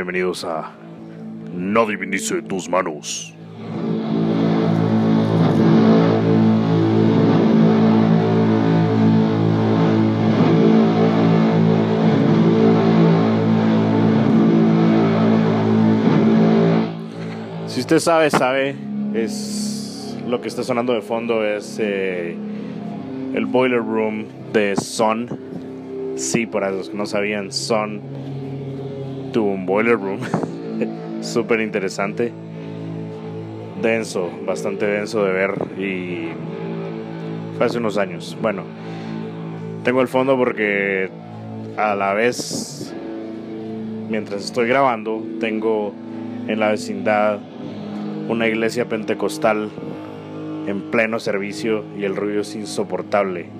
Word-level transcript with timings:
bienvenidos 0.00 0.46
a 0.46 0.72
Nadie 1.54 1.94
bendice 1.98 2.40
tus 2.40 2.70
manos. 2.70 3.34
Si 17.66 17.80
usted 17.80 17.98
sabe, 17.98 18.30
sabe, 18.30 18.74
es 19.12 20.16
lo 20.26 20.40
que 20.40 20.48
está 20.48 20.62
sonando 20.62 20.94
de 20.94 21.02
fondo 21.02 21.44
es 21.44 21.76
eh, 21.78 22.34
el 23.34 23.44
Boiler 23.44 23.80
Room 23.80 24.24
de 24.54 24.76
Son. 24.76 25.28
Sí, 26.16 26.46
para 26.46 26.70
los 26.70 26.88
que 26.88 26.96
no 26.96 27.04
sabían, 27.04 27.52
Son 27.52 28.29
tuvo 29.30 29.52
un 29.52 29.66
Boiler 29.66 29.98
Room. 29.98 30.20
Súper 31.22 31.60
interesante. 31.60 32.32
Denso, 33.82 34.30
bastante 34.44 34.86
denso 34.86 35.24
de 35.24 35.32
ver 35.32 35.54
y 35.78 36.28
fue 37.56 37.66
hace 37.66 37.78
unos 37.78 37.96
años. 37.96 38.36
Bueno, 38.42 38.64
tengo 39.84 40.02
el 40.02 40.08
fondo 40.08 40.36
porque 40.36 41.08
a 41.76 41.94
la 41.94 42.12
vez, 42.12 42.94
mientras 44.08 44.44
estoy 44.44 44.68
grabando, 44.68 45.22
tengo 45.40 45.94
en 46.46 46.60
la 46.60 46.70
vecindad 46.70 47.38
una 48.28 48.46
iglesia 48.46 48.86
pentecostal 48.86 49.70
en 50.66 50.90
pleno 50.90 51.18
servicio 51.18 51.84
y 51.98 52.04
el 52.04 52.16
ruido 52.16 52.42
es 52.42 52.54
insoportable. 52.54 53.59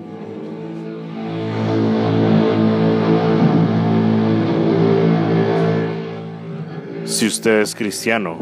Si 7.21 7.27
usted 7.27 7.61
es 7.61 7.75
cristiano, 7.75 8.35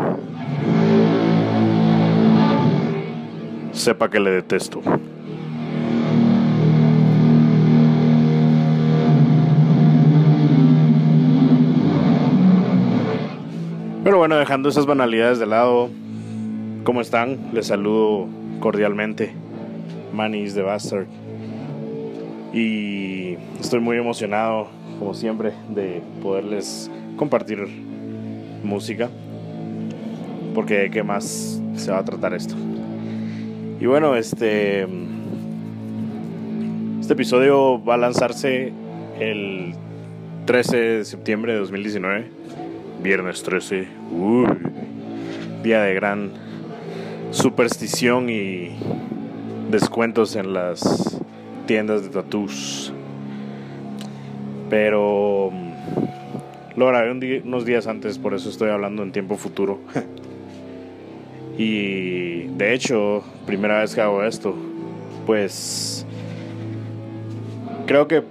sepa 3.74 4.10
que 4.10 4.22
le 4.22 4.32
detesto. 4.32 4.80
Pero 14.06 14.18
bueno, 14.18 14.38
dejando 14.38 14.70
esas 14.70 14.86
banalidades 14.86 15.40
de 15.40 15.46
lado, 15.46 15.90
¿cómo 16.86 17.02
están? 17.02 17.50
Les 17.52 17.68
saludo 17.68 18.30
cordialmente. 18.62 19.34
Manis 20.14 20.56
de 20.56 20.62
Bastard. 20.62 21.08
Y 22.54 23.34
estoy 23.60 23.82
muy 23.82 23.98
emocionado, 23.98 24.70
como 25.00 25.14
siempre, 25.14 25.52
de 25.68 26.02
poderles 26.22 26.90
compartir 27.18 27.89
música. 28.64 29.10
Porque 30.54 30.76
de 30.76 30.92
qué 30.92 31.04
más 31.04 31.62
se 31.76 31.92
va 31.92 32.00
a 32.00 32.06
tratar 32.06 32.34
esto. 32.34 32.56
Y 33.80 33.86
bueno, 33.86 34.16
este. 34.16 34.88
Este 37.00 37.14
episodio 37.14 37.84
va 37.84 37.96
a 37.96 37.98
lanzarse 37.98 38.72
el 39.20 39.74
13 40.46 40.78
de 40.78 41.06
septiembre 41.06 41.54
de 41.54 41.60
2019. 41.60 42.26
Viernes 43.02 43.42
13. 43.44 43.88
Uy, 44.12 44.48
día 45.64 45.82
de 45.84 45.94
gran 45.94 46.32
superstición 47.32 48.30
y 48.30 48.76
descuentos 49.70 50.36
en 50.36 50.54
las 50.54 51.20
tiendas 51.66 52.04
de 52.04 52.10
tatús. 52.10 52.92
Pero 54.70 55.52
lo 56.80 56.88
grabé 56.88 57.42
unos 57.44 57.66
días 57.66 57.88
antes, 57.88 58.18
por 58.18 58.34
eso 58.34 58.50
estoy 58.50 58.70
hablando 58.70 59.04
en 59.04 59.12
tiempo 59.12 59.36
futuro. 59.36 59.80
y 61.58 62.44
de 62.44 62.74
hecho, 62.74 63.22
primera 63.46 63.82
vez 63.82 63.94
que 63.94 64.00
hago 64.00 64.24
esto, 64.24 64.56
pues 65.26 66.06
creo 67.86 68.08
que 68.08 68.24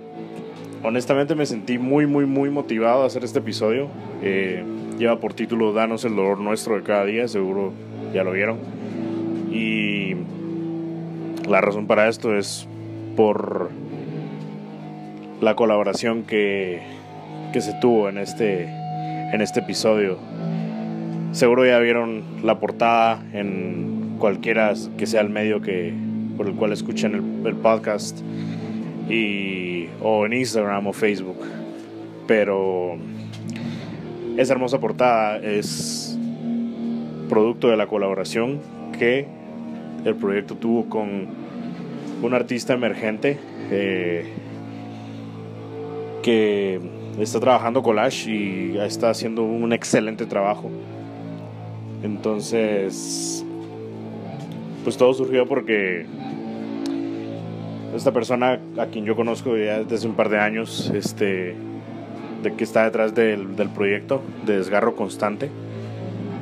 honestamente 0.83 1.35
me 1.35 1.45
sentí 1.45 1.77
muy, 1.79 2.07
muy, 2.07 2.25
muy 2.25 2.49
motivado 2.49 3.03
a 3.03 3.07
hacer 3.07 3.23
este 3.23 3.41
episodio. 3.41 3.89
Eh, 4.23 4.65
lleva 4.99 5.21
por 5.21 5.35
título 5.35 5.75
Danos 5.75 6.07
el 6.07 6.17
dolor 6.17 6.41
nuestro 6.41 6.77
de 6.77 6.83
cada 6.83 7.05
día, 7.05 7.29
seguro 7.29 7.75
ya 8.15 8.25
lo 8.25 8.33
vieron. 8.33 8.57
Y 9.53 10.15
la 11.47 11.61
razón 11.61 11.87
para 11.87 12.09
esto 12.09 12.35
es 12.35 12.67
por 13.15 13.69
la 15.43 15.55
colaboración 15.55 16.23
que, 16.23 16.98
se 17.61 17.73
tuvo 17.75 18.09
en 18.09 18.19
este, 18.19 18.65
en 18.65 19.41
este 19.41 19.61
episodio. 19.61 20.19
Seguro 21.33 21.67
ya 21.67 21.79
vieron 21.79 22.23
la 22.43 22.59
portada 22.59 23.23
en 23.33 24.17
cualquiera 24.19 24.75
que 24.97 25.07
sea 25.07 25.21
el 25.21 25.31
medio 25.31 25.61
que, 25.61 25.93
por 26.37 26.47
el 26.47 26.55
cual 26.55 26.73
escuchen 26.73 27.15
el, 27.15 27.47
el 27.47 27.55
podcast 27.57 28.21
y, 29.09 29.87
o 30.01 30.27
en 30.27 30.33
Instagram 30.33 30.87
o 30.87 30.93
Facebook. 30.93 31.39
Pero 32.27 32.97
esa 34.37 34.53
hermosa 34.53 34.79
portada 34.79 35.39
es 35.39 36.19
producto 37.29 37.69
de 37.69 37.77
la 37.77 37.87
colaboración 37.87 38.61
que 38.99 39.27
el 40.05 40.15
proyecto 40.15 40.57
tuvo 40.57 40.89
con 40.89 41.27
un 42.23 42.35
artista 42.35 42.75
emergente 42.75 43.39
eh, 43.71 44.27
que 46.23 46.81
está 47.23 47.41
trabajando 47.41 47.83
collage 47.83 48.31
y 48.31 48.79
está 48.79 49.11
haciendo 49.11 49.43
un 49.43 49.73
excelente 49.73 50.27
trabajo. 50.27 50.71
Entonces, 52.03 53.45
pues 54.85 54.97
todo 54.97 55.13
surgió 55.15 55.47
porque 55.47 56.07
esta 57.95 58.13
persona 58.13 58.61
a 58.79 58.87
quien 58.87 59.05
yo 59.05 59.17
conozco 59.17 59.57
ya 59.57 59.83
desde 59.83 60.07
un 60.07 60.15
par 60.15 60.29
de 60.29 60.39
años, 60.39 60.91
este, 60.95 61.55
de 62.43 62.55
que 62.57 62.65
está 62.65 62.85
detrás 62.85 63.15
del, 63.15 63.57
del 63.57 63.69
proyecto 63.71 64.23
de 64.47 64.59
Desgarro 64.59 64.95
Constante, 64.95 65.51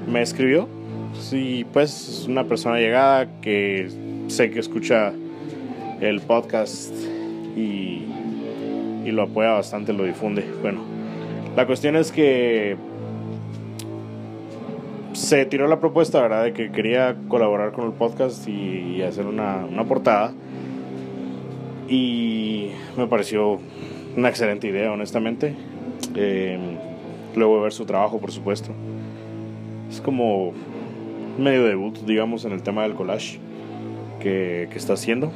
me 0.07 0.23
escribió. 0.23 0.69
Sí, 1.19 1.65
pues 1.73 2.09
es 2.09 2.27
una 2.29 2.45
persona 2.45 2.79
llegada 2.79 3.41
que 3.41 3.89
sé 4.29 4.51
que 4.51 4.59
escucha 4.61 5.13
el 6.01 6.21
podcast 6.21 6.93
y, 7.57 8.03
y 9.07 9.13
lo 9.13 9.23
apoya 9.23 9.53
bastante, 9.53 9.93
lo 9.93 10.05
difunde. 10.05 10.45
Bueno, 10.61 10.81
la 11.55 11.65
cuestión 11.65 11.95
es 11.95 12.11
que 12.11 12.77
se 15.13 15.47
tiró 15.47 15.69
la 15.69 15.79
propuesta, 15.79 16.21
¿verdad?, 16.21 16.45
de 16.45 16.53
que 16.53 16.73
quería 16.73 17.17
colaborar 17.29 17.73
con 17.73 17.87
el 17.87 17.93
podcast 17.93 18.47
y, 18.49 19.01
hacer 19.03 19.27
una, 19.27 19.65
una 19.65 19.85
portada. 19.85 20.35
Y 21.89 22.71
me 22.97 23.07
pareció 23.07 23.61
una 24.17 24.29
excelente 24.29 24.67
idea, 24.67 24.91
honestamente. 24.91 25.55
Eh, 26.17 26.59
luego 27.37 27.57
de 27.57 27.63
ver 27.63 27.73
su 27.73 27.87
trabajo, 27.87 28.19
por 28.19 28.33
supuesto. 28.33 28.73
Es 29.89 30.01
como 30.01 30.53
medio 31.39 31.65
debut, 31.65 31.97
digamos, 32.01 32.45
en 32.45 32.53
el 32.53 32.63
tema 32.63 32.83
del 32.83 32.95
collage 32.95 33.39
que 34.21 34.69
está 34.75 34.95
haciendo, 34.95 35.31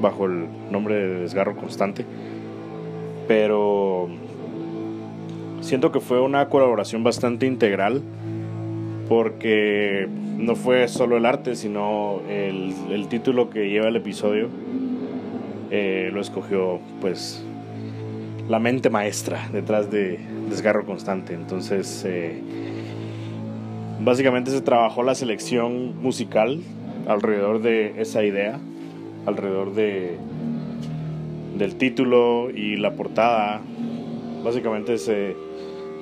bajo 0.00 0.26
el 0.26 0.46
nombre 0.70 0.94
de 0.94 1.20
Desgarro 1.22 1.56
Constante. 1.56 2.06
Pero 3.26 4.08
siento 5.60 5.90
que 5.90 6.00
fue 6.00 6.20
una 6.20 6.48
colaboración 6.48 7.02
bastante 7.02 7.46
integral, 7.46 8.02
porque 9.08 10.08
no 10.36 10.54
fue 10.54 10.88
solo 10.88 11.16
el 11.16 11.26
arte, 11.26 11.56
sino 11.56 12.20
el, 12.28 12.74
el 12.90 13.08
título 13.08 13.50
que 13.50 13.68
lleva 13.68 13.88
el 13.88 13.96
episodio. 13.96 14.48
eh, 15.70 16.10
lo 16.12 16.20
escogió, 16.20 16.78
pues, 17.00 17.44
la 18.48 18.58
mente 18.58 18.90
maestra 18.90 19.48
detrás 19.52 19.90
de 19.90 20.20
Desgarro 20.48 20.84
Constante. 20.84 21.34
Entonces, 21.34 22.04
eh, 22.06 22.40
básicamente 24.00 24.50
se 24.50 24.60
trabajó 24.60 25.02
la 25.02 25.14
selección 25.14 26.00
musical 26.00 26.60
alrededor 27.08 27.60
de 27.62 28.00
esa 28.00 28.24
idea, 28.24 28.58
alrededor 29.26 29.74
de 29.74 30.16
del 31.58 31.76
título 31.76 32.50
y 32.50 32.76
la 32.76 32.94
portada. 32.94 33.60
Básicamente 34.44 34.98
se, 34.98 35.36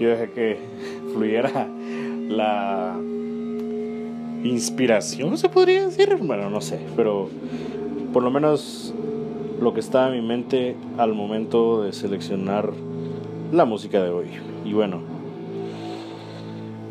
yo 0.00 0.08
dejé 0.10 0.30
que 0.30 0.58
fluyera 1.12 1.68
la 2.28 2.96
inspiración, 4.44 5.38
se 5.38 5.48
podría 5.48 5.86
decir. 5.86 6.16
Bueno, 6.20 6.50
no 6.50 6.60
sé, 6.60 6.80
pero 6.96 7.28
por 8.12 8.22
lo 8.22 8.30
menos 8.30 8.94
lo 9.60 9.72
que 9.72 9.80
estaba 9.80 10.08
en 10.08 10.20
mi 10.20 10.26
mente 10.26 10.76
al 10.98 11.14
momento 11.14 11.82
de 11.82 11.92
seleccionar 11.92 12.72
la 13.52 13.64
música 13.64 14.02
de 14.02 14.10
hoy. 14.10 14.26
Y 14.64 14.72
bueno, 14.72 15.00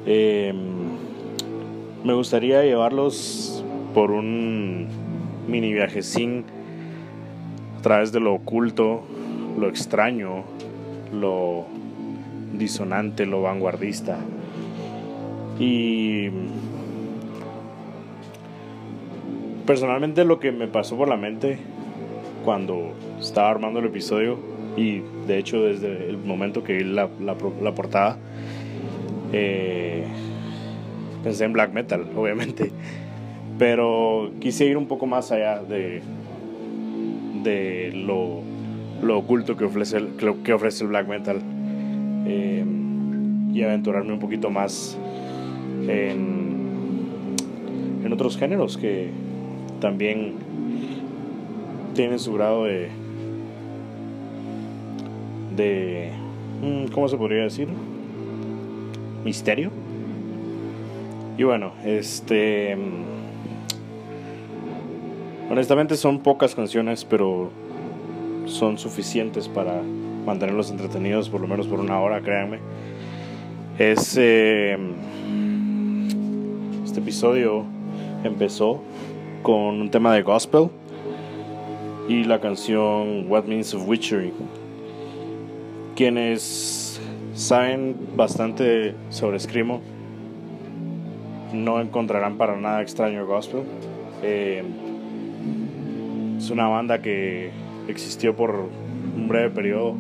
eh, 0.06 0.54
me 2.04 2.14
gustaría 2.14 2.64
llevarlos 2.64 3.64
por 3.94 4.12
un 4.12 4.88
mini 5.48 5.74
viajecín 5.74 6.46
a 6.46 6.63
través 7.84 8.12
de 8.12 8.20
lo 8.20 8.34
oculto, 8.34 9.04
lo 9.60 9.70
extraño, 9.70 10.44
lo 11.14 11.66
disonante, 12.54 13.28
lo 13.28 13.44
vanguardista. 13.44 14.18
Y 15.60 16.30
personalmente 19.68 20.26
lo 20.26 20.40
que 20.40 20.52
me 20.52 20.68
pasó 20.68 20.98
por 20.98 21.08
la 21.08 21.18
mente 21.18 21.60
cuando 22.44 22.94
estaba 23.20 23.50
armando 23.52 23.80
el 23.80 23.86
episodio 23.86 24.38
y 24.76 25.02
de 25.28 25.38
hecho 25.38 25.62
desde 25.62 26.10
el 26.10 26.18
momento 26.18 26.64
que 26.64 26.74
vi 26.74 26.84
la, 26.84 27.08
portada 27.76 28.18
eh, 29.32 30.04
pensé 31.24 31.46
en 31.46 31.54
black 31.54 31.72
metal 31.72 32.08
obviamente 32.18 32.72
pero 33.58 34.32
quise 34.42 34.66
ir 34.66 34.78
un 34.78 34.88
poco 34.88 35.06
más 35.06 35.32
allá 35.32 35.64
de, 35.64 36.02
de 37.44 37.92
lo, 37.94 38.42
lo 39.02 39.18
oculto 39.18 39.56
que 39.58 39.66
ofrece, 39.66 39.98
el, 39.98 40.10
que 40.44 40.54
ofrece 40.54 40.84
el 40.84 40.90
black 40.90 41.08
metal 41.08 41.42
eh, 42.26 42.66
y 43.54 43.62
aventurarme 43.62 44.14
un 44.14 44.20
poquito 44.20 44.50
más 44.50 44.98
en, 45.88 46.58
en 48.04 48.14
otros 48.14 48.38
géneros 48.38 48.78
que 48.78 49.10
también 49.80 50.34
tienen 51.94 52.20
su 52.20 52.34
grado 52.34 52.66
de 52.66 52.90
de 55.56 56.12
mm, 56.62 56.92
¿cómo 56.92 57.08
se 57.08 57.18
podría 57.18 57.44
decir? 57.44 57.68
misterio 59.24 59.72
y 61.38 61.44
bueno 61.44 61.74
este 61.86 62.76
Honestamente 65.54 65.98
son 65.98 66.18
pocas 66.18 66.56
canciones, 66.56 67.06
pero 67.06 67.52
son 68.48 68.80
suficientes 68.80 69.48
para 69.48 69.84
mantenerlos 70.26 70.72
entretenidos 70.72 71.30
por 71.30 71.42
lo 71.42 71.48
menos 71.48 71.68
por 71.68 71.80
una 71.80 72.00
hora, 72.00 72.22
créanme. 72.22 72.58
Eh, 73.78 73.96
este 76.84 77.00
episodio 77.00 77.66
empezó 78.24 78.82
con 79.44 79.80
un 79.80 79.92
tema 79.92 80.16
de 80.16 80.24
gospel 80.24 80.70
y 82.10 82.24
la 82.24 82.42
canción 82.42 83.30
What 83.30 83.44
Means 83.44 83.76
of 83.76 83.88
Witchery. 83.88 84.34
Quienes 85.96 87.00
saben 87.36 87.96
bastante 88.16 88.96
sobre 89.12 89.40
Screamo 89.40 89.82
no 91.54 91.80
encontrarán 91.80 92.40
para 92.40 92.56
nada 92.56 92.82
extraño 92.82 93.28
gospel. 93.28 93.62
Eh, 94.24 94.64
es 96.44 96.50
una 96.50 96.68
banda 96.68 97.02
que 97.02 97.52
existió 97.88 98.36
por 98.36 98.54
un 99.16 99.30
breve 99.30 99.50
periodo 99.50 99.96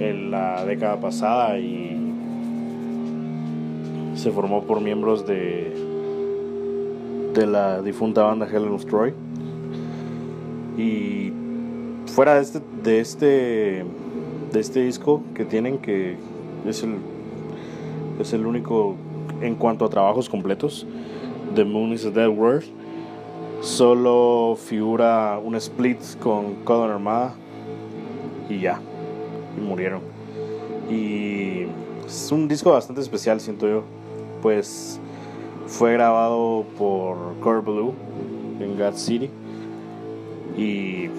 en 0.00 0.30
la 0.30 0.66
década 0.66 1.00
pasada 1.00 1.58
y 1.58 1.96
se 4.16 4.30
formó 4.30 4.64
por 4.64 4.82
miembros 4.82 5.26
de 5.26 5.72
de 7.32 7.46
la 7.46 7.80
difunta 7.80 8.24
banda 8.24 8.46
Helen 8.46 8.74
of 8.74 8.84
Troy 8.84 9.14
y 10.76 11.32
fuera 12.12 12.34
de 12.34 12.42
este 12.42 12.60
de 12.82 13.00
este 13.00 13.84
de 14.52 14.60
este 14.60 14.84
disco 14.84 15.22
que 15.34 15.46
tienen 15.46 15.78
que 15.78 16.18
es 16.66 16.82
el 16.82 16.96
es 18.20 18.34
el 18.34 18.44
único 18.44 18.94
en 19.40 19.54
cuanto 19.54 19.86
a 19.86 19.88
trabajos 19.88 20.28
completos 20.28 20.86
The 21.54 21.64
Moon 21.64 21.94
is 21.94 22.04
a 22.04 22.10
Dead 22.10 22.28
World 22.28 22.85
Solo 23.66 24.56
figura 24.56 25.40
un 25.42 25.56
split 25.56 25.98
con 26.20 26.54
Codon 26.62 26.88
Armada 26.88 27.34
y 28.48 28.60
ya, 28.60 28.80
y 29.58 29.60
murieron. 29.60 30.02
Y 30.88 31.66
es 32.06 32.30
un 32.30 32.46
disco 32.46 32.70
bastante 32.70 33.00
especial, 33.00 33.40
siento 33.40 33.68
yo, 33.68 33.82
pues 34.40 35.00
fue 35.66 35.94
grabado 35.94 36.64
por 36.78 37.34
Core 37.40 37.60
Blue 37.60 37.92
en 38.60 38.78
God 38.78 38.94
City. 38.94 39.30
Y 40.56 41.10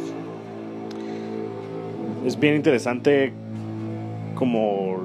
es 2.25 2.39
bien 2.39 2.55
interesante 2.55 3.33
como 4.35 5.01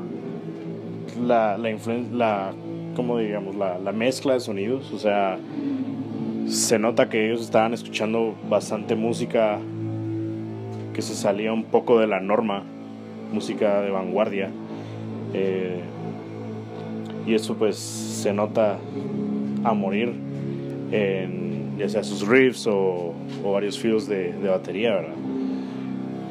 la, 1.20 1.58
la 1.58 1.76
la, 2.12 2.52
como 2.94 3.18
digamos, 3.18 3.56
la, 3.56 3.80
la 3.80 3.90
mezcla 3.90 4.34
de 4.34 4.40
sonidos, 4.40 4.92
o 4.92 4.99
sea, 4.99 5.40
se 6.52 6.78
nota 6.78 7.09
que 7.09 7.26
ellos 7.26 7.40
estaban 7.40 7.73
escuchando 7.73 8.35
bastante 8.50 8.94
música 8.94 9.59
que 10.92 11.00
se 11.00 11.14
salía 11.14 11.50
un 11.50 11.64
poco 11.64 11.99
de 11.99 12.06
la 12.06 12.21
norma, 12.21 12.62
música 13.32 13.80
de 13.80 13.90
vanguardia. 13.90 14.50
Eh, 15.32 15.80
y 17.26 17.35
eso 17.35 17.54
pues 17.54 17.76
se 17.76 18.35
nota 18.35 18.78
a 19.64 19.73
morir 19.73 20.12
en 20.90 21.78
ya 21.78 21.88
sea 21.88 22.04
sus 22.04 22.28
riffs 22.28 22.66
o, 22.66 23.14
varios 23.42 23.78
filos 23.78 24.06
de, 24.06 24.35
batería, 24.47 24.94
¿verdad? 24.94 25.14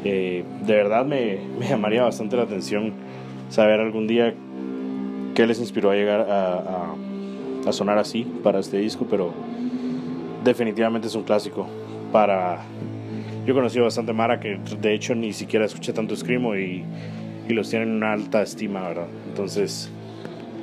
Eh, 0.03 0.43
de 0.67 0.73
verdad 0.75 1.03
me, 1.07 1.39
llamaría 1.67 2.03
bastante 2.03 2.37
la 2.37 2.43
atención 2.43 2.93
saber 3.49 3.79
algún 3.79 4.05
día 4.05 4.35
qué 5.33 5.47
les 5.47 5.59
inspiró 5.59 5.89
a 5.89 5.95
llegar 5.95 6.29
a, 6.29 6.93
a 7.65 7.71
sonar 7.71 7.97
así 7.97 8.23
para 8.43 8.59
este 8.59 8.77
disco, 8.77 9.07
pero 9.09 9.33
definitivamente 10.43 11.07
es 11.07 11.15
un 11.15 11.23
clásico 11.23 11.67
para... 12.11 12.63
Yo 13.45 13.53
he 13.53 13.55
conocido 13.55 13.85
bastante 13.85 14.13
Mara 14.13 14.39
que 14.39 14.59
de 14.79 14.93
hecho 14.93 15.15
ni 15.15 15.33
siquiera 15.33 15.65
escuché 15.65 15.93
tanto 15.93 16.15
Screamo 16.15 16.55
y, 16.55 16.83
y 17.47 17.53
los 17.53 17.69
tienen 17.69 17.89
en 17.89 17.95
una 17.95 18.13
alta 18.13 18.41
estima, 18.43 18.81
¿verdad? 18.81 19.07
Entonces 19.27 19.89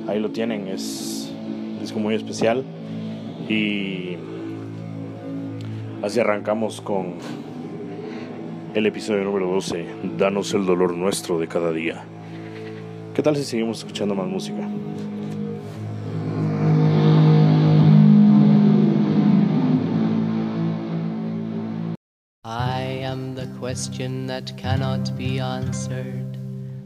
ahí 0.07 0.19
lo 0.19 0.29
tienen, 0.31 0.67
es 0.67 1.31
disco 1.81 1.99
muy 1.99 2.15
especial 2.15 2.63
y 3.49 4.15
así 6.01 6.19
arrancamos 6.19 6.79
con 6.81 7.15
el 8.73 8.85
episodio 8.85 9.23
número 9.23 9.47
12, 9.47 9.85
Danos 10.17 10.53
el 10.53 10.65
dolor 10.65 10.95
nuestro 10.95 11.39
de 11.39 11.47
cada 11.47 11.71
día. 11.71 12.03
¿Qué 13.13 13.21
tal 13.21 13.35
si 13.35 13.43
seguimos 13.43 13.79
escuchando 13.79 14.15
más 14.15 14.27
música? 14.27 14.69
Question 23.59 24.25
that 24.25 24.55
cannot 24.55 25.15
be 25.17 25.37
answered. 25.37 26.37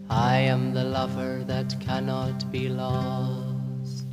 I 0.10 0.38
am 0.38 0.74
the 0.74 0.84
lover 0.84 1.44
that 1.46 1.80
cannot 1.80 2.52
be 2.52 2.68
lost. 2.68 4.08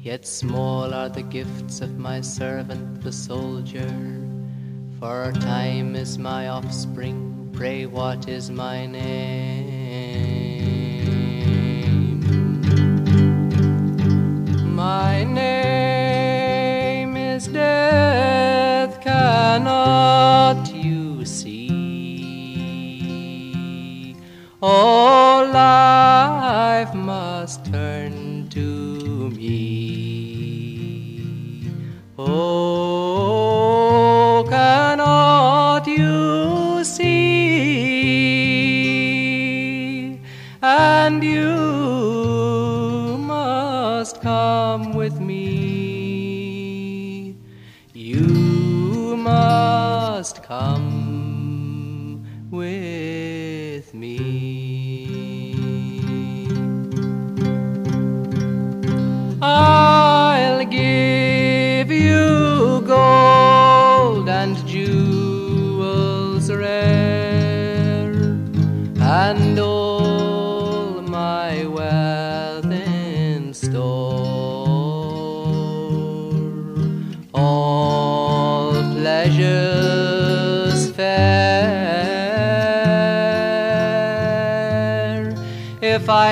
Yet 0.00 0.26
small 0.26 0.92
are 0.92 1.08
the 1.08 1.22
gifts 1.22 1.80
of 1.80 1.98
my 1.98 2.20
servant 2.20 3.02
the 3.02 3.12
soldier. 3.12 3.88
For 4.98 5.30
time 5.32 5.94
is 5.94 6.18
my 6.18 6.48
offspring, 6.48 7.50
pray 7.52 7.86
what 7.86 8.28
is 8.28 8.50
my 8.50 8.84
name? 8.84 10.02
My 14.74 15.22
name 15.22 15.81
Oh. 24.64 25.01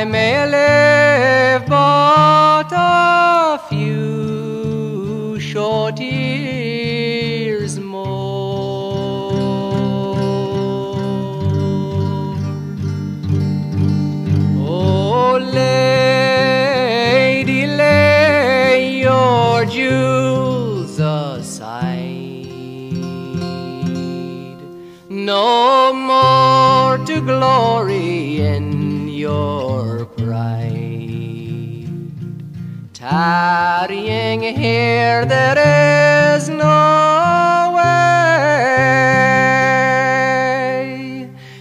I 0.00 0.04
may 0.06 0.46
live 0.46 1.68
but 1.68 2.72
a 2.72 3.60
few 3.68 5.38
short 5.38 6.00
years 6.00 7.78
more. 7.78 9.34
Oh, 14.66 15.38
lady, 15.52 17.66
lay 17.66 19.00
your 19.00 19.66
jewels 19.66 20.98
aside. 20.98 21.76
No 25.10 25.92
more 25.92 26.96
to 27.04 27.20
glory. 27.20 27.89
Hurrying 33.90 34.42
here, 34.56 35.24
there 35.24 35.58
is 36.36 36.48
no 36.48 37.72
way. 37.76 37.90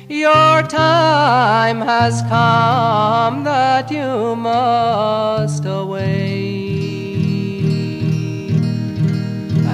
Your 0.08 0.62
time 0.62 1.82
has 1.82 2.22
come 2.30 3.44
that 3.46 3.90
you 3.90 4.36
must 4.36 5.66
away. 5.66 6.60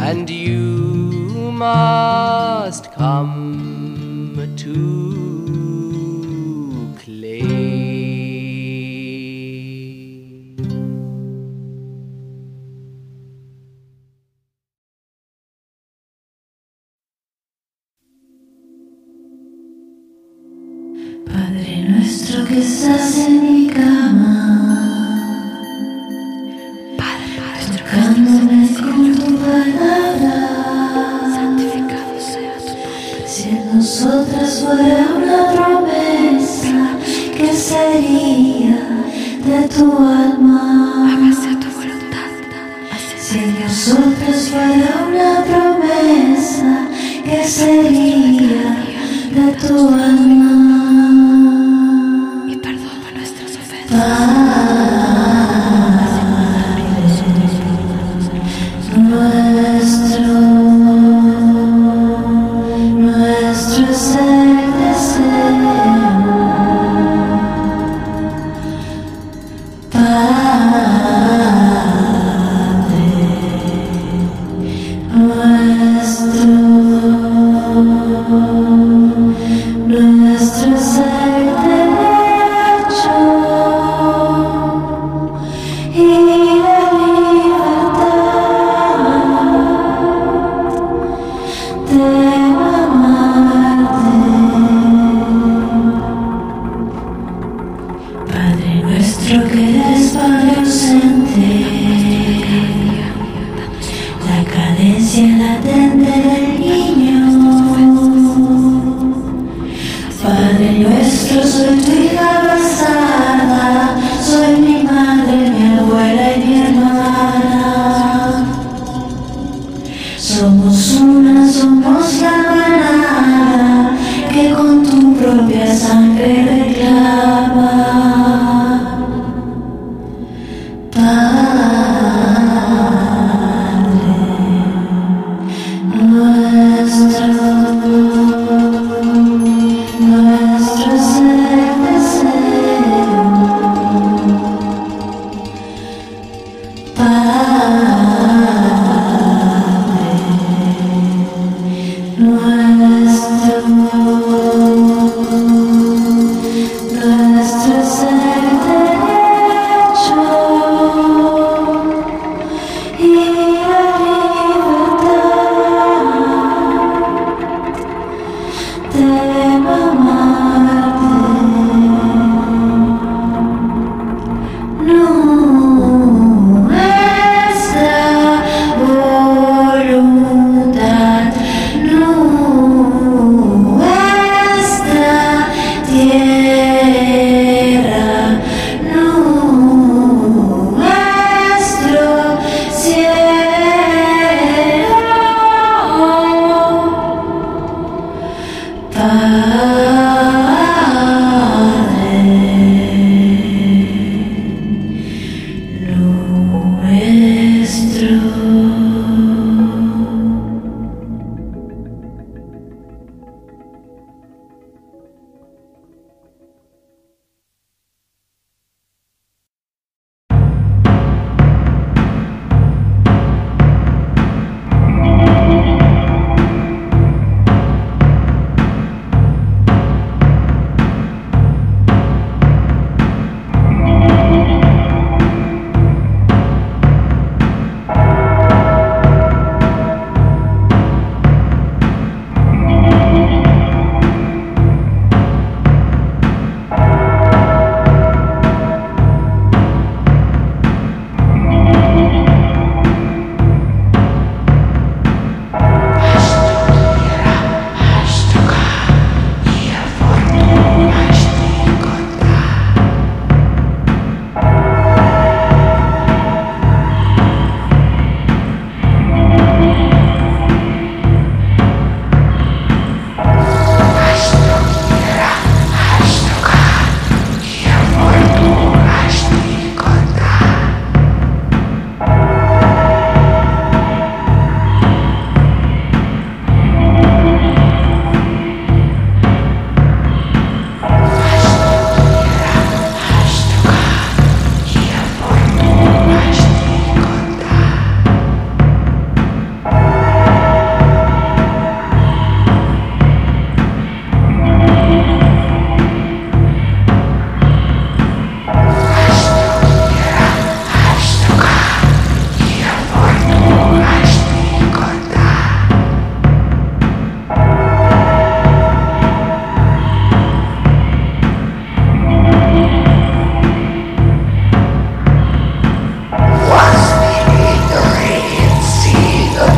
And 0.08 0.30
you 0.30 1.52
must 1.52 2.90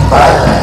Fire! 0.10 0.57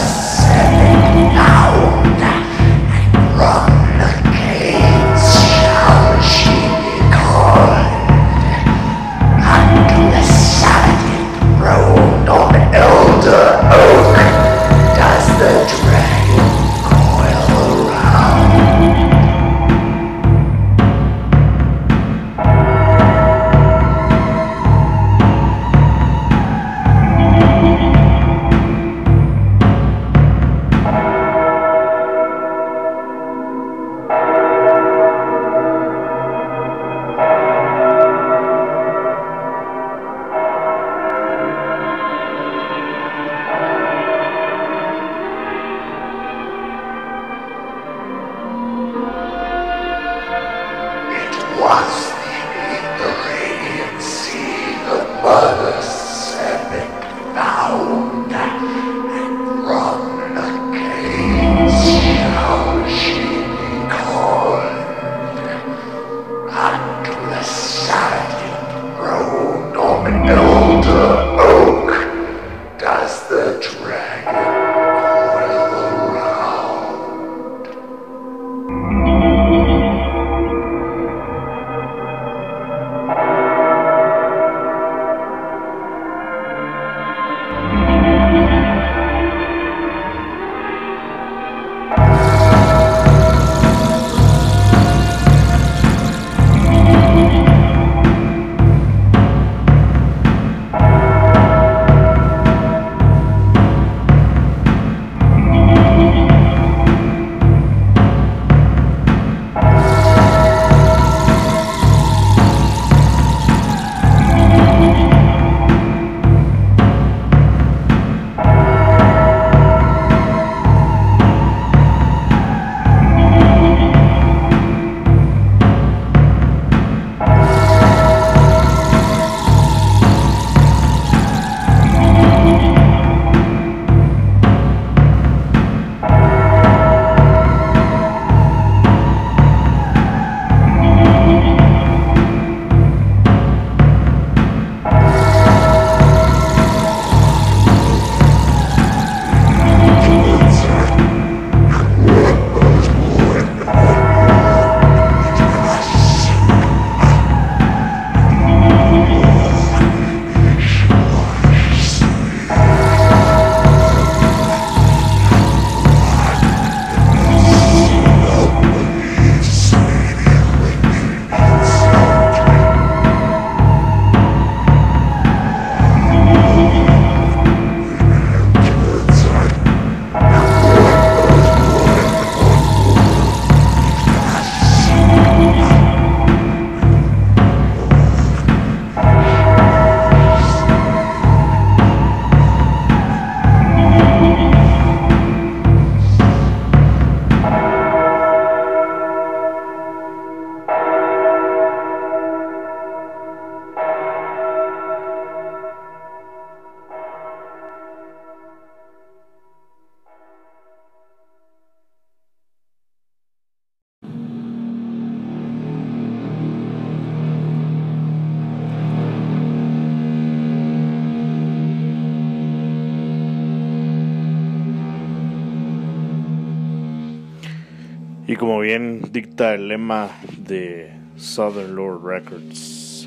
Bien 228.65 229.13
dicta 229.13 229.53
el 229.53 229.69
lema 229.69 230.09
de 230.39 230.91
Southern 231.17 231.77
Lord 231.77 232.03
Records. 232.03 233.07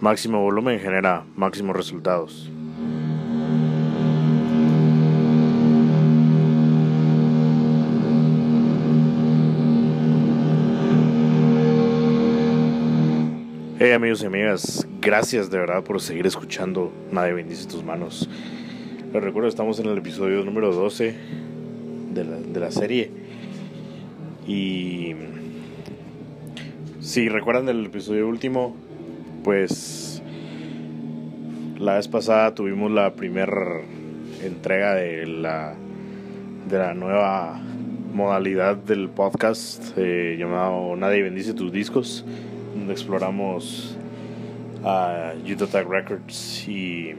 Máximo 0.00 0.42
volumen 0.42 0.80
genera 0.80 1.24
máximos 1.36 1.76
resultados. 1.76 2.50
Hey 13.80 13.92
amigos 13.92 14.24
y 14.24 14.26
amigas, 14.26 14.88
gracias 15.00 15.50
de 15.50 15.58
verdad 15.58 15.84
por 15.84 16.00
seguir 16.00 16.26
escuchando 16.26 16.92
Nadie 17.12 17.32
bendice 17.32 17.68
tus 17.68 17.84
manos. 17.84 18.28
Les 19.12 19.22
recuerdo, 19.22 19.48
estamos 19.48 19.78
en 19.78 19.86
el 19.86 19.96
episodio 19.96 20.42
número 20.42 20.74
12 20.74 21.14
de 22.12 22.58
la, 22.58 22.72
serie. 22.72 23.12
Y 24.48 25.14
si 26.98 27.28
recuerdan 27.28 27.66
del 27.66 27.86
episodio 27.86 28.26
último, 28.26 28.74
pues 29.44 30.24
la 31.78 31.94
vez 31.94 32.08
pasada 32.08 32.56
tuvimos 32.56 32.90
la 32.90 33.14
primera 33.14 33.80
entrega 34.42 34.96
de 34.96 35.24
la, 35.24 35.76
de 36.68 36.78
la 36.78 36.94
nueva 36.94 37.60
modalidad 38.12 38.74
del 38.74 39.08
podcast 39.08 39.96
eh, 39.96 40.34
llamado 40.36 40.96
Nadie 40.96 41.22
bendice 41.22 41.54
tus 41.54 41.70
discos 41.70 42.24
donde 42.78 42.92
exploramos 42.92 43.96
a 44.84 45.32
Attack 45.32 45.88
Records 45.88 46.68
y 46.68 47.14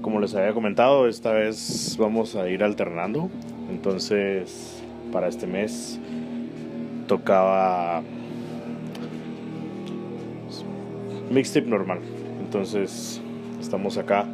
como 0.00 0.18
les 0.18 0.34
había 0.34 0.52
comentado 0.54 1.06
esta 1.06 1.32
vez 1.32 1.96
vamos 1.98 2.34
a 2.36 2.48
ir 2.48 2.64
alternando. 2.64 3.30
Entonces 3.70 4.82
para 5.12 5.28
este 5.28 5.46
mes 5.46 6.00
tocaba 7.06 8.02
mixtape 11.30 11.66
normal. 11.66 12.00
Entonces 12.40 13.20
estamos 13.60 13.98
acá 13.98 14.26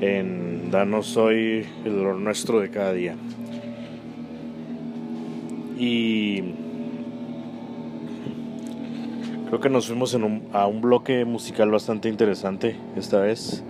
en 0.00 0.70
Danos 0.70 1.16
Hoy 1.16 1.64
el 1.84 1.96
dolor 1.96 2.16
nuestro 2.16 2.60
de 2.60 2.70
cada 2.70 2.92
día. 2.92 3.14
Y 5.78 6.63
Creo 9.54 9.62
que 9.62 9.70
nos 9.70 9.86
fuimos 9.86 10.12
en 10.14 10.24
un, 10.24 10.48
a 10.52 10.66
un 10.66 10.80
bloque 10.80 11.24
musical 11.24 11.70
bastante 11.70 12.08
interesante 12.08 12.76
esta 12.96 13.20
vez. 13.20 13.62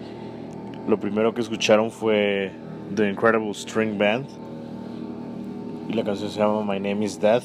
Lo 0.88 0.98
primero 0.98 1.34
que 1.34 1.42
escucharon 1.42 1.90
fue 1.90 2.52
The 2.96 3.10
Incredible 3.10 3.52
String 3.52 3.98
Band. 3.98 4.24
Y 5.90 5.92
la 5.92 6.02
canción 6.02 6.30
se 6.30 6.38
llama 6.38 6.62
My 6.62 6.80
Name 6.80 7.04
is 7.04 7.20
Death. 7.20 7.44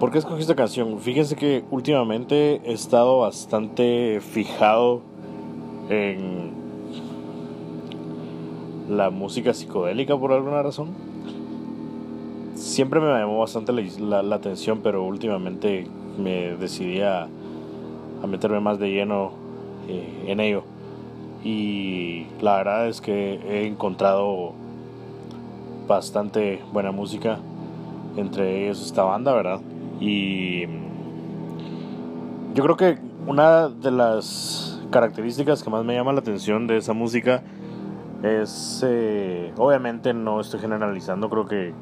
¿Por 0.00 0.10
qué 0.10 0.16
escogí 0.16 0.40
esta 0.40 0.54
canción? 0.54 0.98
Fíjense 1.00 1.36
que 1.36 1.64
últimamente 1.70 2.62
he 2.64 2.72
estado 2.72 3.18
bastante 3.18 4.22
fijado 4.22 5.02
en 5.90 6.50
la 8.88 9.10
música 9.10 9.52
psicodélica 9.52 10.16
por 10.16 10.32
alguna 10.32 10.62
razón. 10.62 10.92
Siempre 12.54 13.00
me 13.00 13.08
llamó 13.08 13.40
bastante 13.40 13.70
la, 13.70 13.82
la, 13.98 14.22
la 14.22 14.36
atención, 14.36 14.80
pero 14.82 15.04
últimamente 15.04 15.86
me 16.18 16.56
decidí 16.56 17.00
a, 17.00 17.28
meterme 18.26 18.58
más 18.60 18.78
de 18.78 18.90
lleno 18.90 19.32
eh, 19.88 20.24
en 20.28 20.40
ello. 20.40 20.64
Y 21.44 22.26
la 22.40 22.56
verdad 22.56 22.88
es 22.88 23.02
que 23.02 23.34
he 23.34 23.66
encontrado 23.66 24.54
bastante 25.86 26.62
buena 26.72 26.90
música, 26.90 27.38
entre 28.16 28.64
ellos 28.64 28.84
esta 28.84 29.02
banda, 29.02 29.34
¿verdad? 29.34 29.60
Y 30.00 30.62
yo 32.54 32.62
creo 32.62 32.76
que 32.76 32.98
una 33.26 33.68
de 33.68 33.90
las 33.90 34.80
características 34.90 35.62
que 35.62 35.70
más 35.70 35.84
me 35.84 35.94
llama 35.94 36.12
la 36.12 36.20
atención 36.20 36.66
de 36.66 36.78
esa 36.78 36.92
música 36.92 37.42
es, 38.22 38.82
eh, 38.86 39.52
obviamente 39.58 40.14
no 40.14 40.40
estoy 40.40 40.60
generalizando, 40.60 41.28
creo 41.28 41.46
que 41.46 41.74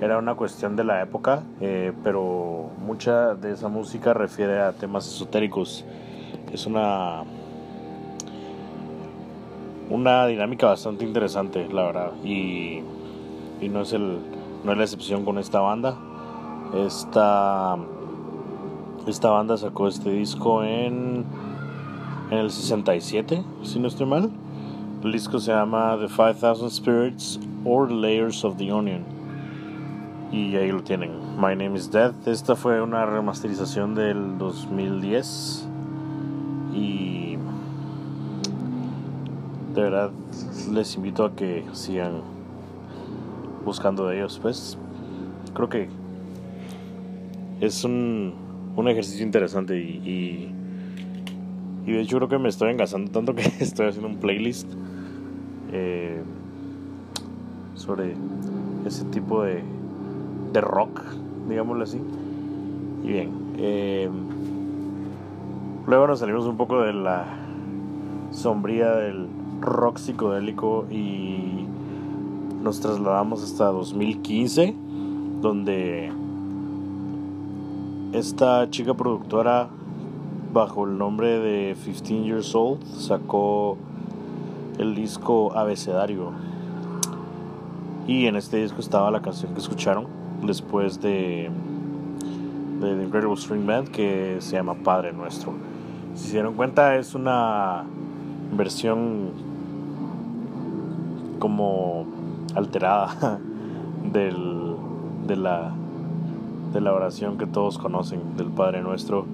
era 0.00 0.18
una 0.18 0.34
cuestión 0.34 0.76
de 0.76 0.84
la 0.84 1.02
época, 1.02 1.44
eh, 1.60 1.92
pero 2.02 2.70
mucha 2.84 3.34
de 3.34 3.52
esa 3.52 3.68
música 3.68 4.12
refiere 4.12 4.60
a 4.60 4.72
temas 4.72 5.06
esotéricos. 5.06 5.84
Es 6.52 6.66
una 6.66 7.22
una 9.90 10.26
dinámica 10.26 10.66
bastante 10.66 11.04
interesante, 11.04 11.68
la 11.68 11.84
verdad, 11.84 12.12
y, 12.24 12.82
no 13.62 13.80
es 13.80 13.92
el 13.94 14.18
no 14.62 14.72
es 14.72 14.78
la 14.78 14.84
excepción 14.84 15.24
con 15.24 15.38
esta 15.38 15.60
banda. 15.60 15.96
Esta 16.74 17.76
esta 19.06 19.30
banda 19.30 19.56
sacó 19.56 19.88
este 19.88 20.10
disco 20.10 20.62
en 20.64 21.24
en 22.30 22.38
el 22.38 22.50
67, 22.50 23.42
si 23.62 23.78
no 23.78 23.88
estoy 23.88 24.06
mal. 24.06 24.30
El 25.02 25.12
disco 25.12 25.38
se 25.38 25.52
llama 25.52 25.96
The 26.00 26.08
5000 26.08 26.70
Spirits 26.70 27.40
or 27.64 27.90
Layers 27.90 28.44
of 28.44 28.56
the 28.56 28.72
Onion. 28.72 29.13
Y 30.34 30.56
ahí 30.56 30.72
lo 30.72 30.82
tienen. 30.82 31.12
My 31.36 31.54
Name 31.54 31.76
is 31.76 31.92
Death. 31.92 32.26
Esta 32.26 32.56
fue 32.56 32.82
una 32.82 33.06
remasterización 33.06 33.94
del 33.94 34.36
2010. 34.36 35.68
Y 36.74 37.36
de 39.76 39.80
verdad 39.80 40.10
les 40.72 40.96
invito 40.96 41.24
a 41.24 41.36
que 41.36 41.64
sigan 41.70 42.14
buscando 43.64 44.08
de 44.08 44.16
ellos. 44.16 44.40
Pues 44.42 44.76
creo 45.54 45.68
que 45.68 45.88
es 47.60 47.84
un, 47.84 48.34
un 48.74 48.88
ejercicio 48.88 49.24
interesante 49.24 49.78
y, 49.78 50.02
y, 50.04 50.52
y 51.86 51.92
de 51.92 52.00
hecho 52.00 52.16
creo 52.16 52.28
que 52.28 52.38
me 52.38 52.48
estoy 52.48 52.72
engasando 52.72 53.12
tanto 53.12 53.36
que 53.36 53.42
estoy 53.60 53.86
haciendo 53.86 54.08
un 54.08 54.16
playlist 54.16 54.68
eh, 55.70 56.20
sobre 57.76 58.16
ese 58.84 59.04
tipo 59.04 59.44
de, 59.44 59.62
de 60.54 60.60
rock, 60.60 61.02
digámoslo 61.48 61.82
así. 61.82 62.00
Y 63.02 63.08
bien, 63.08 63.30
eh, 63.58 64.08
luego 65.86 66.06
nos 66.06 66.20
salimos 66.20 66.46
un 66.46 66.56
poco 66.56 66.80
de 66.80 66.94
la 66.94 67.26
sombría 68.30 68.92
del 68.92 69.28
rock 69.60 69.98
psicodélico 69.98 70.86
y 70.90 71.66
nos 72.62 72.80
trasladamos 72.80 73.42
hasta 73.42 73.66
2015, 73.66 74.74
donde 75.42 76.12
esta 78.12 78.70
chica 78.70 78.94
productora 78.94 79.68
bajo 80.52 80.84
el 80.84 80.96
nombre 80.96 81.40
de 81.40 81.76
15 81.84 82.22
Years 82.22 82.54
Old 82.54 82.86
sacó 82.86 83.76
el 84.78 84.94
disco 84.94 85.52
Abecedario. 85.56 86.30
Y 88.06 88.26
en 88.26 88.36
este 88.36 88.58
disco 88.58 88.80
estaba 88.80 89.10
la 89.10 89.20
canción 89.20 89.52
que 89.52 89.60
escucharon 89.60 90.23
después 90.42 91.00
de, 91.00 91.50
de 92.80 92.96
The 92.96 93.02
Incredible 93.04 93.36
String 93.36 93.66
Band 93.66 93.88
que 93.88 94.36
se 94.40 94.56
llama 94.56 94.74
Padre 94.74 95.12
Nuestro. 95.12 95.52
Si 96.14 96.26
se 96.26 96.32
dieron 96.34 96.54
cuenta 96.54 96.96
es 96.96 97.14
una 97.14 97.84
versión 98.52 99.30
como 101.38 102.06
alterada 102.54 103.38
del, 104.12 104.76
de, 105.26 105.36
la, 105.36 105.72
de 106.72 106.80
la 106.80 106.92
oración 106.92 107.38
que 107.38 107.46
todos 107.46 107.78
conocen 107.78 108.36
del 108.36 108.48
Padre 108.48 108.82
Nuestro. 108.82 109.26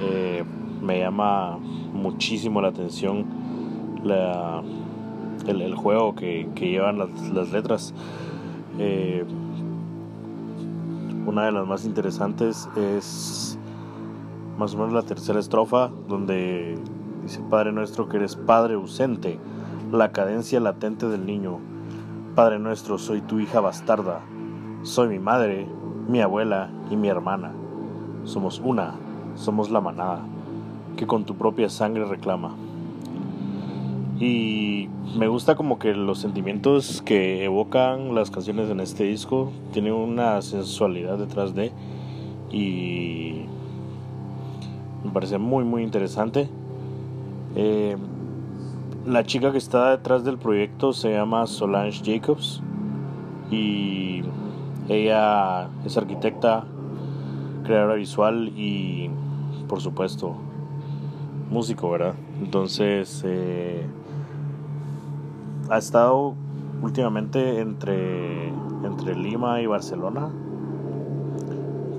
Eh, 0.00 0.44
me 0.80 0.98
llama 0.98 1.58
muchísimo 1.92 2.60
la 2.60 2.68
atención 2.68 3.24
la, 4.02 4.62
el, 5.46 5.74
juego 5.74 6.14
que, 6.14 6.48
que 6.54 6.70
llevan 6.70 6.98
las, 6.98 7.08
las 7.28 7.52
letras. 7.52 7.94
Eh, 8.78 9.24
una 11.26 11.44
de 11.44 11.52
las 11.52 11.66
más 11.66 11.84
interesantes 11.84 12.68
es 12.76 13.58
más 14.58 14.74
o 14.74 14.78
menos 14.78 14.92
la 14.92 15.02
tercera 15.02 15.38
estrofa, 15.38 15.90
donde 16.08 16.78
dice 17.22 17.40
Padre 17.48 17.72
nuestro 17.72 18.08
que 18.08 18.16
eres 18.16 18.36
Padre 18.36 18.74
ausente, 18.74 19.38
la 19.90 20.12
cadencia 20.12 20.60
latente 20.60 21.08
del 21.08 21.26
niño. 21.26 21.58
Padre 22.34 22.58
nuestro, 22.58 22.98
soy 22.98 23.20
tu 23.20 23.40
hija 23.40 23.60
bastarda, 23.60 24.20
soy 24.82 25.08
mi 25.08 25.18
madre, 25.18 25.68
mi 26.08 26.20
abuela 26.20 26.70
y 26.90 26.96
mi 26.96 27.08
hermana. 27.08 27.52
Somos 28.24 28.60
una, 28.64 28.94
somos 29.34 29.70
la 29.70 29.80
manada, 29.80 30.20
que 30.96 31.06
con 31.06 31.24
tu 31.24 31.36
propia 31.36 31.68
sangre 31.68 32.04
reclama. 32.04 32.54
Y 34.22 34.88
me 35.18 35.26
gusta 35.26 35.56
como 35.56 35.80
que 35.80 35.94
los 35.94 36.20
sentimientos 36.20 37.02
que 37.02 37.42
evocan 37.42 38.14
las 38.14 38.30
canciones 38.30 38.70
en 38.70 38.78
este 38.78 39.02
disco 39.02 39.50
tienen 39.72 39.94
una 39.94 40.40
sensualidad 40.42 41.18
detrás 41.18 41.56
de 41.56 41.72
y 42.52 43.46
me 45.02 45.10
parece 45.10 45.38
muy 45.38 45.64
muy 45.64 45.82
interesante. 45.82 46.48
Eh, 47.56 47.96
la 49.04 49.24
chica 49.24 49.50
que 49.50 49.58
está 49.58 49.90
detrás 49.90 50.22
del 50.22 50.38
proyecto 50.38 50.92
se 50.92 51.10
llama 51.10 51.48
Solange 51.48 52.00
Jacobs 52.04 52.62
y 53.50 54.22
ella 54.88 55.68
es 55.84 55.96
arquitecta, 55.96 56.62
creadora 57.64 57.96
visual 57.96 58.52
y 58.56 59.10
por 59.66 59.80
supuesto 59.80 60.36
músico, 61.50 61.90
¿verdad? 61.90 62.14
Entonces 62.40 63.24
eh, 63.26 63.84
ha 65.72 65.78
estado 65.78 66.34
últimamente 66.82 67.60
entre, 67.60 68.48
entre 68.84 69.14
Lima 69.16 69.62
y 69.62 69.66
Barcelona, 69.66 70.28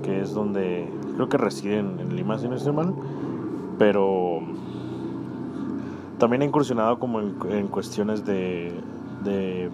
que 0.04 0.20
es 0.20 0.32
donde 0.32 0.88
creo 1.16 1.28
que 1.28 1.38
residen 1.38 1.98
en 1.98 2.14
Lima, 2.14 2.38
si 2.38 2.46
no 2.46 2.54
estoy 2.54 2.72
mal, 2.72 2.94
pero 3.76 4.38
también 6.18 6.42
ha 6.42 6.44
incursionado 6.44 7.00
como 7.00 7.18
en, 7.18 7.34
en 7.50 7.66
cuestiones 7.66 8.24
de, 8.24 8.72
de 9.24 9.70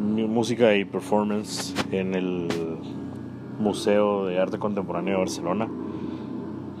música 0.00 0.74
y 0.74 0.84
performance 0.84 1.76
en 1.92 2.16
el 2.16 2.48
Museo 3.60 4.26
de 4.26 4.40
Arte 4.40 4.58
Contemporáneo 4.58 5.12
de 5.14 5.18
Barcelona 5.20 5.68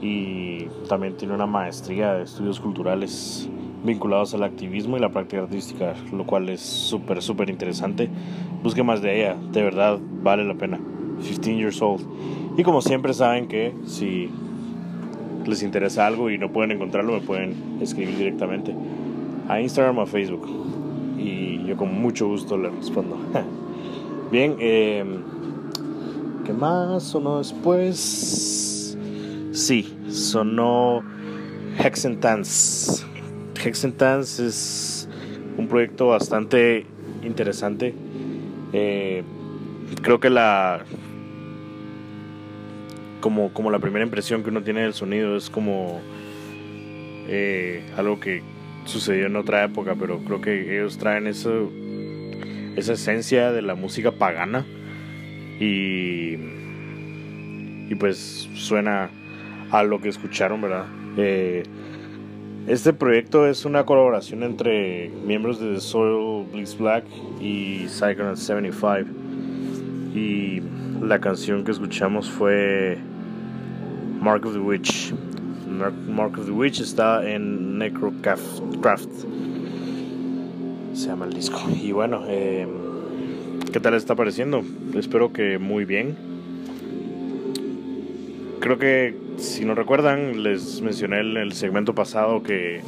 y 0.02 0.64
también 0.88 1.16
tiene 1.16 1.34
una 1.34 1.46
maestría 1.46 2.14
de 2.14 2.24
estudios 2.24 2.58
culturales 2.58 3.48
vinculados 3.84 4.34
al 4.34 4.42
activismo 4.42 4.96
y 4.96 5.00
la 5.00 5.10
práctica 5.10 5.42
artística, 5.42 5.94
lo 6.12 6.26
cual 6.26 6.48
es 6.48 6.60
súper, 6.60 7.22
súper 7.22 7.50
interesante. 7.50 8.08
Busque 8.62 8.82
más 8.82 9.02
de 9.02 9.20
ella, 9.20 9.36
de 9.52 9.62
verdad 9.62 9.98
vale 10.22 10.44
la 10.44 10.54
pena. 10.54 10.78
15 11.22 11.56
years 11.56 11.80
old. 11.82 12.02
Y 12.56 12.62
como 12.62 12.82
siempre 12.82 13.14
saben 13.14 13.48
que 13.48 13.72
si 13.86 14.30
les 15.46 15.62
interesa 15.62 16.06
algo 16.06 16.30
y 16.30 16.38
no 16.38 16.52
pueden 16.52 16.72
encontrarlo, 16.72 17.12
me 17.14 17.20
pueden 17.20 17.78
escribir 17.80 18.16
directamente 18.16 18.74
a 19.48 19.60
Instagram 19.60 19.98
o 19.98 20.06
Facebook. 20.06 20.48
Y 21.18 21.64
yo 21.64 21.76
con 21.76 22.00
mucho 22.00 22.28
gusto 22.28 22.56
les 22.56 22.74
respondo. 22.74 23.16
Bien, 24.30 24.56
eh, 24.58 25.04
¿qué 26.44 26.52
más 26.52 27.02
sonó 27.04 27.38
después? 27.38 28.96
Sí, 29.52 29.96
sonó 30.08 31.02
Hexentance. 31.78 33.04
Hexentance 33.66 34.46
es 34.46 35.08
un 35.58 35.66
proyecto 35.66 36.06
bastante 36.08 36.86
interesante. 37.22 37.94
Eh, 38.72 39.24
creo 40.02 40.20
que 40.20 40.30
la 40.30 40.84
como, 43.20 43.52
como 43.52 43.72
la 43.72 43.80
primera 43.80 44.04
impresión 44.04 44.44
que 44.44 44.50
uno 44.50 44.62
tiene 44.62 44.82
del 44.82 44.94
sonido 44.94 45.36
es 45.36 45.50
como 45.50 46.00
eh, 47.28 47.82
algo 47.96 48.20
que 48.20 48.42
sucedió 48.84 49.26
en 49.26 49.34
otra 49.34 49.64
época, 49.64 49.96
pero 49.98 50.20
creo 50.20 50.40
que 50.40 50.76
ellos 50.76 50.96
traen 50.96 51.26
eso, 51.26 51.68
esa 52.76 52.92
esencia 52.92 53.50
de 53.50 53.62
la 53.62 53.74
música 53.74 54.12
pagana 54.12 54.64
y, 55.58 56.36
y 57.88 57.94
pues 57.98 58.48
suena 58.54 59.10
a 59.72 59.82
lo 59.82 60.00
que 60.00 60.08
escucharon, 60.08 60.60
¿verdad? 60.60 60.86
Eh, 61.16 61.64
este 62.66 62.92
proyecto 62.92 63.46
es 63.46 63.64
una 63.64 63.84
colaboración 63.84 64.42
entre 64.42 65.08
miembros 65.24 65.60
de 65.60 65.74
The 65.74 65.80
Soil 65.80 66.46
Bliss 66.52 66.76
Black 66.76 67.04
y 67.40 67.86
Psychonaut 67.88 68.36
75 68.36 69.10
y 70.14 70.62
la 71.02 71.20
canción 71.20 71.64
que 71.64 71.70
escuchamos 71.70 72.28
fue 72.28 72.98
Mark 74.20 74.46
of 74.46 74.54
the 74.54 74.58
Witch. 74.58 75.14
Mark 76.08 76.38
of 76.38 76.46
the 76.46 76.52
Witch 76.52 76.80
está 76.80 77.28
en 77.28 77.78
Necrocraft. 77.78 78.46
Se 80.94 81.06
llama 81.08 81.26
el 81.26 81.34
disco. 81.34 81.60
Y 81.80 81.92
bueno, 81.92 82.24
eh, 82.26 82.66
¿qué 83.72 83.78
tal 83.78 83.94
está 83.94 84.14
pareciendo? 84.14 84.64
Espero 84.94 85.32
que 85.32 85.58
muy 85.58 85.84
bien. 85.84 86.16
Creo 88.60 88.78
que, 88.78 89.14
si 89.38 89.64
no 89.64 89.74
recuerdan, 89.74 90.42
les 90.42 90.80
mencioné 90.80 91.20
en 91.20 91.36
el 91.36 91.52
segmento 91.52 91.94
pasado 91.94 92.42
que 92.42 92.80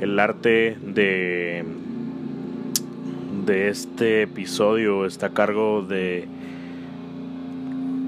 el 0.00 0.18
arte 0.18 0.76
de 0.80 1.64
de 3.44 3.68
este 3.68 4.22
episodio 4.22 5.04
está 5.04 5.26
a 5.26 5.30
cargo 5.30 5.82
de 5.82 6.26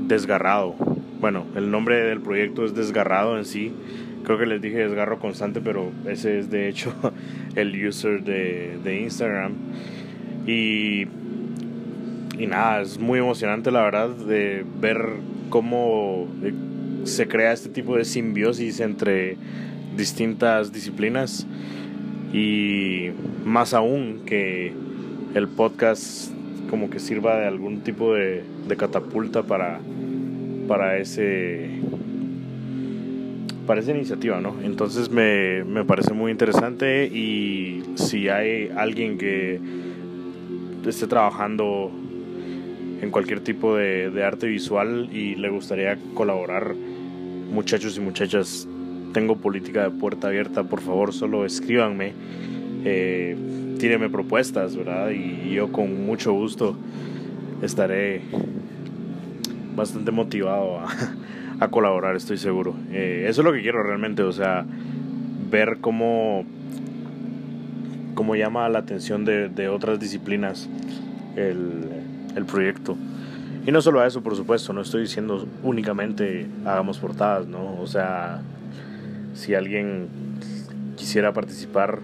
Desgarrado. 0.07 0.75
Bueno, 1.21 1.45
el 1.57 1.71
nombre 1.71 1.97
del 1.97 2.21
proyecto 2.21 2.65
es 2.65 2.75
Desgarrado 2.75 3.37
en 3.37 3.45
sí. 3.45 3.73
Creo 4.25 4.39
que 4.39 4.47
les 4.47 4.63
dije 4.63 4.79
desgarro 4.79 5.19
constante, 5.19 5.61
pero 5.61 5.91
ese 6.09 6.39
es 6.39 6.51
de 6.51 6.69
hecho 6.69 6.93
el 7.55 7.87
user 7.87 8.23
de, 8.23 8.79
de 8.83 9.01
Instagram. 9.01 9.53
Y, 10.47 11.03
y 12.39 12.47
nada, 12.47 12.83
es 12.83 12.99
muy 12.99 13.19
emocionante 13.19 13.71
la 13.71 13.83
verdad 13.83 14.09
de 14.09 14.65
ver 14.81 15.07
cómo 15.51 16.29
se 17.07 17.29
crea 17.29 17.53
este 17.53 17.69
tipo 17.69 17.97
de 17.97 18.05
simbiosis 18.05 18.81
entre 18.81 19.37
distintas 19.97 20.73
disciplinas 20.73 21.47
y 22.33 23.11
más 23.45 23.75
aún 23.75 24.23
que 24.27 24.73
el 25.35 25.49
podcast 25.49 26.33
como 26.69 26.91
que 26.91 26.99
sirva 26.99 27.37
de 27.37 27.47
algún 27.47 27.81
tipo 27.81 28.15
de, 28.15 28.43
de 28.69 28.77
catapulta 28.77 29.43
para, 29.43 29.81
para 30.69 30.99
ese 30.99 31.71
esa 33.75 33.91
iniciativa, 33.91 34.41
¿no? 34.41 34.55
Entonces 34.63 35.11
me, 35.11 35.65
me 35.65 35.85
parece 35.85 36.13
muy 36.13 36.31
interesante 36.31 37.07
y 37.07 37.83
si 37.97 38.29
hay 38.29 38.71
alguien 38.77 39.19
que 39.19 39.61
esté 40.87 41.09
trabajando 41.09 41.91
en 43.03 43.11
cualquier 43.11 43.41
tipo 43.41 43.75
de, 43.75 44.11
de 44.11 44.25
arte 44.25 44.47
visual 44.47 45.09
y 45.13 45.35
le 45.35 45.49
gustaría 45.49 45.99
colaborar, 46.15 46.75
muchachos 47.51 47.97
y 47.97 48.01
muchachas, 48.01 48.67
tengo 49.13 49.37
política 49.37 49.85
de 49.85 49.91
puerta 49.91 50.29
abierta, 50.29 50.65
por 50.65 50.81
favor 50.81 51.13
solo 51.13 51.45
escríbanme, 51.45 52.13
eh, 52.85 53.37
propuestas, 54.11 54.77
¿verdad? 54.77 55.11
Y 55.11 55.53
yo 55.53 55.71
con 55.71 56.07
mucho 56.07 56.33
gusto 56.33 56.77
estaré 57.63 58.23
bastante 59.75 60.11
motivado 60.11 60.81
a, 60.81 60.89
a 61.61 61.69
colaborar, 61.69 62.17
estoy 62.17 62.39
seguro. 62.39 62.75
Eh, 62.91 63.27
eso 63.29 63.43
es 63.43 63.45
lo 63.45 63.53
que 63.53 63.63
quiero 63.63 63.83
realmente, 63.83 64.23
o 64.23 64.33
sea, 64.33 64.65
ver 65.51 65.79
cómo, 65.81 66.45
cómo 68.15 68.37
llama 68.37 68.69
la 68.69 68.81
atención 68.81 69.25
de, 69.25 69.49
de 69.49 69.69
otras 69.69 70.01
disciplinas 70.01 70.69
el, 71.37 71.85
el 72.35 72.45
proyecto. 72.45 72.97
Y 73.67 73.73
no 73.73 73.83
solo 73.83 74.01
a 74.01 74.07
eso, 74.07 74.23
por 74.23 74.37
supuesto, 74.37 74.73
no 74.73 74.81
estoy 74.81 75.03
diciendo 75.03 75.45
únicamente 75.65 76.47
hagamos 76.65 76.99
portadas, 76.99 77.49
¿no? 77.49 77.81
O 77.81 77.87
sea, 77.89 78.41
si 79.35 79.55
alguien 79.55 80.09
quisiera 80.95 81.33
participar 81.33 81.99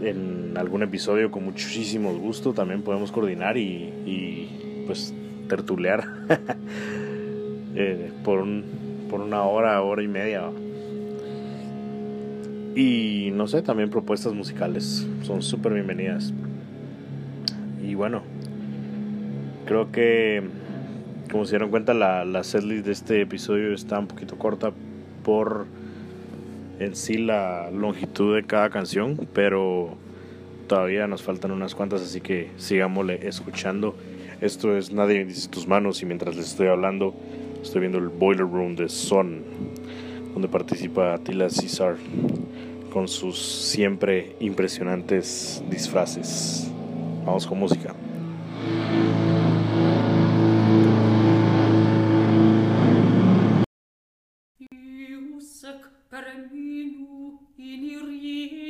en 0.00 0.54
algún 0.56 0.84
episodio 0.84 1.32
con 1.32 1.44
muchísimo 1.44 2.14
gusto, 2.14 2.52
también 2.52 2.82
podemos 2.82 3.10
coordinar 3.10 3.56
y, 3.56 3.92
y 4.06 4.84
pues 4.86 5.12
tertulear 5.48 6.06
eh, 7.74 8.12
por, 8.22 8.38
un, 8.38 8.64
por 9.10 9.20
una 9.20 9.42
hora, 9.42 9.82
hora 9.82 10.04
y 10.04 10.08
media. 10.08 10.44
Y 12.76 13.30
no 13.32 13.48
sé, 13.48 13.60
también 13.62 13.90
propuestas 13.90 14.34
musicales 14.34 15.04
son 15.22 15.42
súper 15.42 15.74
bienvenidas. 15.74 16.32
Y 17.84 17.94
bueno, 17.94 18.22
creo 19.70 19.92
que 19.92 20.42
como 21.30 21.44
se 21.44 21.52
dieron 21.52 21.70
cuenta 21.70 21.94
la, 21.94 22.24
la 22.24 22.42
setlist 22.42 22.86
de 22.86 22.90
este 22.90 23.20
episodio 23.20 23.72
está 23.72 24.00
un 24.00 24.08
poquito 24.08 24.36
corta 24.36 24.72
por 25.22 25.68
en 26.80 26.96
sí 26.96 27.18
la 27.18 27.70
longitud 27.70 28.34
de 28.34 28.42
cada 28.42 28.68
canción, 28.70 29.28
pero 29.32 29.96
todavía 30.66 31.06
nos 31.06 31.22
faltan 31.22 31.52
unas 31.52 31.76
cuantas, 31.76 32.02
así 32.02 32.20
que 32.20 32.50
sigámosle 32.56 33.28
escuchando. 33.28 33.94
Esto 34.40 34.76
es 34.76 34.92
Nadie 34.92 35.24
dice 35.24 35.48
tus 35.48 35.68
manos 35.68 36.02
y 36.02 36.06
mientras 36.06 36.34
les 36.34 36.46
estoy 36.46 36.66
hablando 36.66 37.14
estoy 37.62 37.82
viendo 37.82 37.98
el 37.98 38.08
Boiler 38.08 38.50
Room 38.50 38.74
de 38.74 38.88
Son, 38.88 39.44
donde 40.32 40.48
participa 40.48 41.14
Attila 41.14 41.48
César 41.48 41.94
con 42.92 43.06
sus 43.06 43.38
siempre 43.38 44.34
impresionantes 44.40 45.62
disfraces. 45.70 46.72
Vamos 47.24 47.46
con 47.46 47.60
música. 47.60 47.94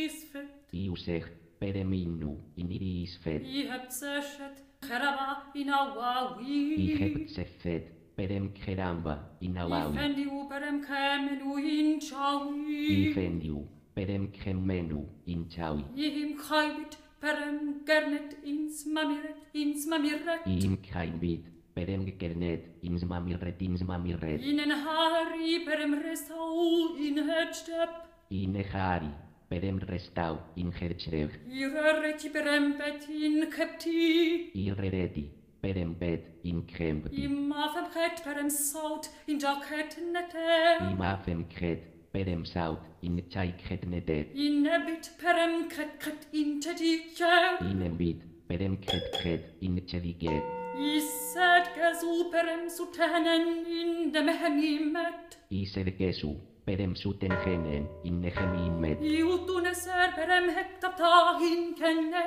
isfet. 0.05 0.49
Iusech 0.73 1.27
pedeminu 1.61 2.37
in 2.57 2.71
isfet. 2.71 3.43
Iheb 3.43 3.91
zeshet 3.91 4.57
keraba 4.81 5.43
in 5.55 5.69
awawi. 5.69 6.77
Iheb 6.77 7.29
zefet 7.29 7.85
pedem 8.17 8.53
keramba 8.53 9.19
in 9.41 9.57
awawi. 9.57 9.97
Ifendiu 9.97 10.49
pedem 10.49 10.81
kemenu 10.87 11.59
in 11.59 12.01
chawi. 12.01 13.11
Ifendiu 13.11 13.67
pedem 13.95 14.31
kemenu 14.33 15.07
in 15.27 15.49
chawi. 15.49 15.85
Ihim 15.97 16.37
chaybit 16.39 16.97
perem 17.21 17.85
gernet 17.87 18.37
ins 18.45 18.87
mamiret 18.87 19.37
ins 19.55 19.87
mamiret. 19.87 20.47
Ihim 20.47 20.77
chaybit 20.83 21.45
perem 21.75 22.05
gernet 22.19 22.65
ins 22.83 23.05
mamiret 23.05 23.61
ins 23.61 23.83
mamiret. 23.83 24.41
Inen 24.43 24.71
hari 24.71 25.65
perem 25.67 25.95
restau 26.03 26.97
in 26.97 27.19
het 27.29 27.55
step. 27.55 28.10
in 28.31 28.55
echari, 28.55 29.11
perem 29.51 29.79
restau 29.81 30.39
in 30.57 30.71
herchreg. 30.73 31.31
Irareti 31.51 32.29
perem 32.31 32.79
bet 32.79 33.09
in 33.09 33.51
kepti. 33.51 34.53
Irredi, 34.55 35.29
perem 35.63 35.95
bet 35.99 36.25
in 36.45 36.63
krempti. 36.63 37.25
Imafem 37.25 37.89
chet 37.93 38.23
perem 38.25 38.51
saut 38.51 39.09
in 39.27 39.41
jaket 39.41 39.97
nete. 40.13 40.79
Imafem 40.93 41.45
chet 41.49 41.83
perem 42.13 42.47
saut 42.47 42.79
in 43.03 43.21
chai 43.29 43.53
chet 43.65 43.83
nete. 43.89 44.19
In 44.35 44.65
ebit 44.67 45.11
perem 45.21 45.69
chet 45.69 46.01
chet 46.01 46.27
in 46.33 46.61
chedike. 46.61 47.61
In 47.61 47.83
ebit 47.83 48.23
perem 48.49 48.79
chet 48.81 49.13
chet 49.23 49.45
in 49.61 49.81
chedike. 49.89 50.41
Isad 50.79 51.67
gesu 51.75 52.31
perem 52.31 52.71
sutanen 52.71 53.67
in 53.67 54.13
dem 54.13 54.29
hemimet. 54.29 55.37
Isad 55.51 55.91
gesu 55.99 56.37
perem 56.65 56.95
suten 56.95 57.33
genen 57.45 57.89
in 58.05 58.21
nehemimet, 58.21 59.01
i 59.03 59.23
utuneser 59.23 60.13
perem 60.17 60.49
hektapta 60.55 61.39
in 61.41 61.71
i 61.71 61.75
kenne, 61.79 62.25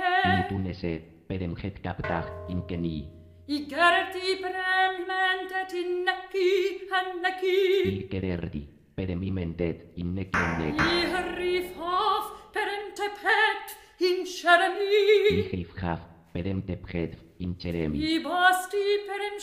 tuneset 0.49 1.27
perem 1.27 1.55
het 1.61 1.81
kaptach 1.81 2.29
in 2.49 2.63
keni, 2.67 3.09
i 3.47 3.65
gerti 3.69 4.37
perem 4.41 5.03
mentet 5.07 5.73
in 5.77 6.03
neki, 6.07 6.51
henneki, 6.91 7.59
i 7.91 8.07
kererdi 8.11 8.63
perem 8.95 9.23
in 9.95 10.13
nekenek, 10.15 10.81
i 10.81 11.05
herrifaf 11.13 12.31
perem 12.53 12.89
tepet 12.97 13.77
in 13.99 14.25
i 14.25 14.29
sheremi, 14.29 15.43
hifhaf 15.51 16.01
perem 16.33 16.63
tephet 16.65 17.17
in 17.39 17.55
cheremi, 17.57 18.01
i 18.01 18.19
basti 18.25 18.85
perem 19.07 19.39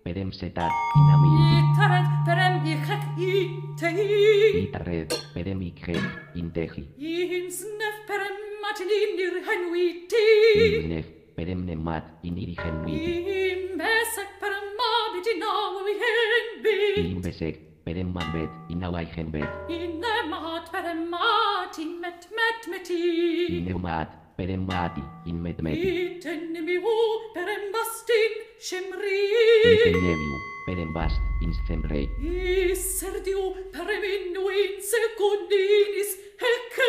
perem 0.00 0.32
setat 0.32 0.72
inami 0.96 1.30
itaret 1.60 2.08
perem 2.24 2.54
ichek 2.64 3.02
itei 3.20 4.64
itaret 4.64 5.12
perem 5.36 5.60
ichek 5.60 6.00
intehi 6.32 6.88
insnef 6.96 7.96
perem 8.08 8.36
matilin 8.64 9.12
irhenwiti 9.20 10.26
insnef 10.56 11.06
perem 11.36 11.68
nemat 11.68 12.04
inirhenwiti 12.24 13.12
imbesek 13.52 14.28
perem 14.40 14.66
mabit 14.80 15.26
inawihenbi 15.36 16.78
imbesek 17.12 17.56
perem 17.84 18.08
mabet 18.08 18.50
inawihenbet 18.72 19.50
inemat 19.68 20.64
perem 20.72 21.12
mat 21.12 21.76
inmet 21.76 22.24
met 22.32 22.60
meti 22.72 23.04
inemat 23.60 24.08
peremadi 24.40 25.04
in 25.24 25.36
medmedi. 25.36 26.16
Itenemiu 26.16 26.80
per 27.34 27.44
embast 27.44 28.08
in 28.08 28.32
shemri. 28.56 29.20
Itenemiu 29.68 30.36
per 30.64 30.78
embast 30.80 31.20
in 31.44 31.52
semrei. 31.66 32.08
Iserdiu 32.72 33.52
per 33.68 33.84
eminu 33.84 34.48
in 34.48 34.80
secundinis 34.80 36.16
hecce. 36.40 36.88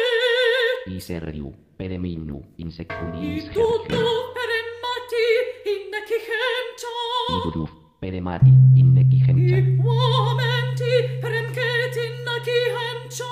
Iserdiu 0.96 1.52
per 1.76 1.92
eminu 1.92 2.40
in 2.56 2.72
secundinis 2.72 3.52
hecce. 3.52 3.60
Idudu 3.60 4.16
per 4.40 4.50
emmati 4.62 5.26
in 5.68 5.82
necihentia. 5.92 6.88
Idudu 7.36 7.68
per 8.00 8.14
emmati 8.16 8.52
in 8.80 8.94
necihentia. 8.96 9.60
Iuamenti 9.60 10.92
per 11.20 11.34
emcet 11.36 11.96
in 12.00 12.16
necihentia. 12.24 13.28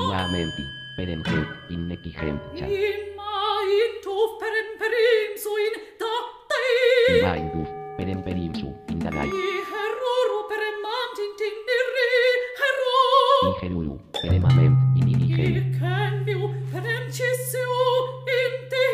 Iuamenti 0.00 0.64
per 0.96 1.08
emcet 1.08 1.48
in 1.68 1.86
necihentia. 1.86 2.66
In 2.66 3.08
in 3.62 4.00
tuf 4.04 4.30
per 4.40 4.52
imperim 4.62 5.32
su 5.42 5.52
in 5.66 5.76
tacte. 6.00 6.62
Va 7.24 7.34
in 7.36 7.48
tuf 7.50 7.68
per 7.96 8.08
imperim 8.08 8.52
su 8.54 8.68
in 8.88 8.98
da 8.98 9.08
I 9.08 9.54
heruru 9.70 10.38
per 10.50 10.62
emant 10.70 11.16
in 11.24 11.32
tiniri 11.38 12.10
heru. 12.60 12.94
I 13.48 13.52
heruru 13.60 13.94
per 14.12 14.32
emament 14.32 14.78
in 14.98 15.08
iniche. 15.08 15.42
I 15.42 15.62
kenmiu 15.78 16.40
per 16.70 16.84
emcisiu 16.96 17.74
in 18.38 18.54
te 18.70 18.84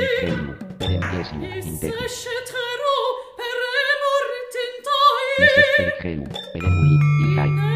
I 0.00 0.06
kenmiu 0.20 0.54
per 0.78 0.90
emcisiu 0.96 1.40
in 1.68 1.78
tehi. 1.78 1.92
I 1.92 2.08
sesceteru 2.08 2.96
per 3.38 3.58
emurit 3.92 4.54
in 4.64 4.74
tahi. 4.86 5.32
I 5.44 5.48
sesceteru 5.56 6.24
per 6.52 6.62
emurit 6.68 7.02
in 7.22 7.34
tahi. 7.36 7.75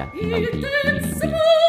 Ida, 0.00 0.38
Ida, 0.38 0.48
Ida, 0.48 0.68
Ida, 0.88 1.26
Ida. 1.26 1.59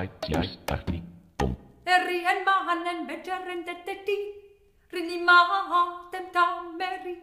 kai 0.00 0.08
tias 0.20 0.58
tarni. 0.66 1.02
Pum. 1.36 1.54
Erri 1.84 2.24
en 2.24 2.44
maanen 2.44 3.08
veteren 3.08 3.64
tetteti, 3.64 4.16
rini 4.92 5.18
maa 5.24 6.08
tem 6.10 6.26
tameri. 6.32 7.16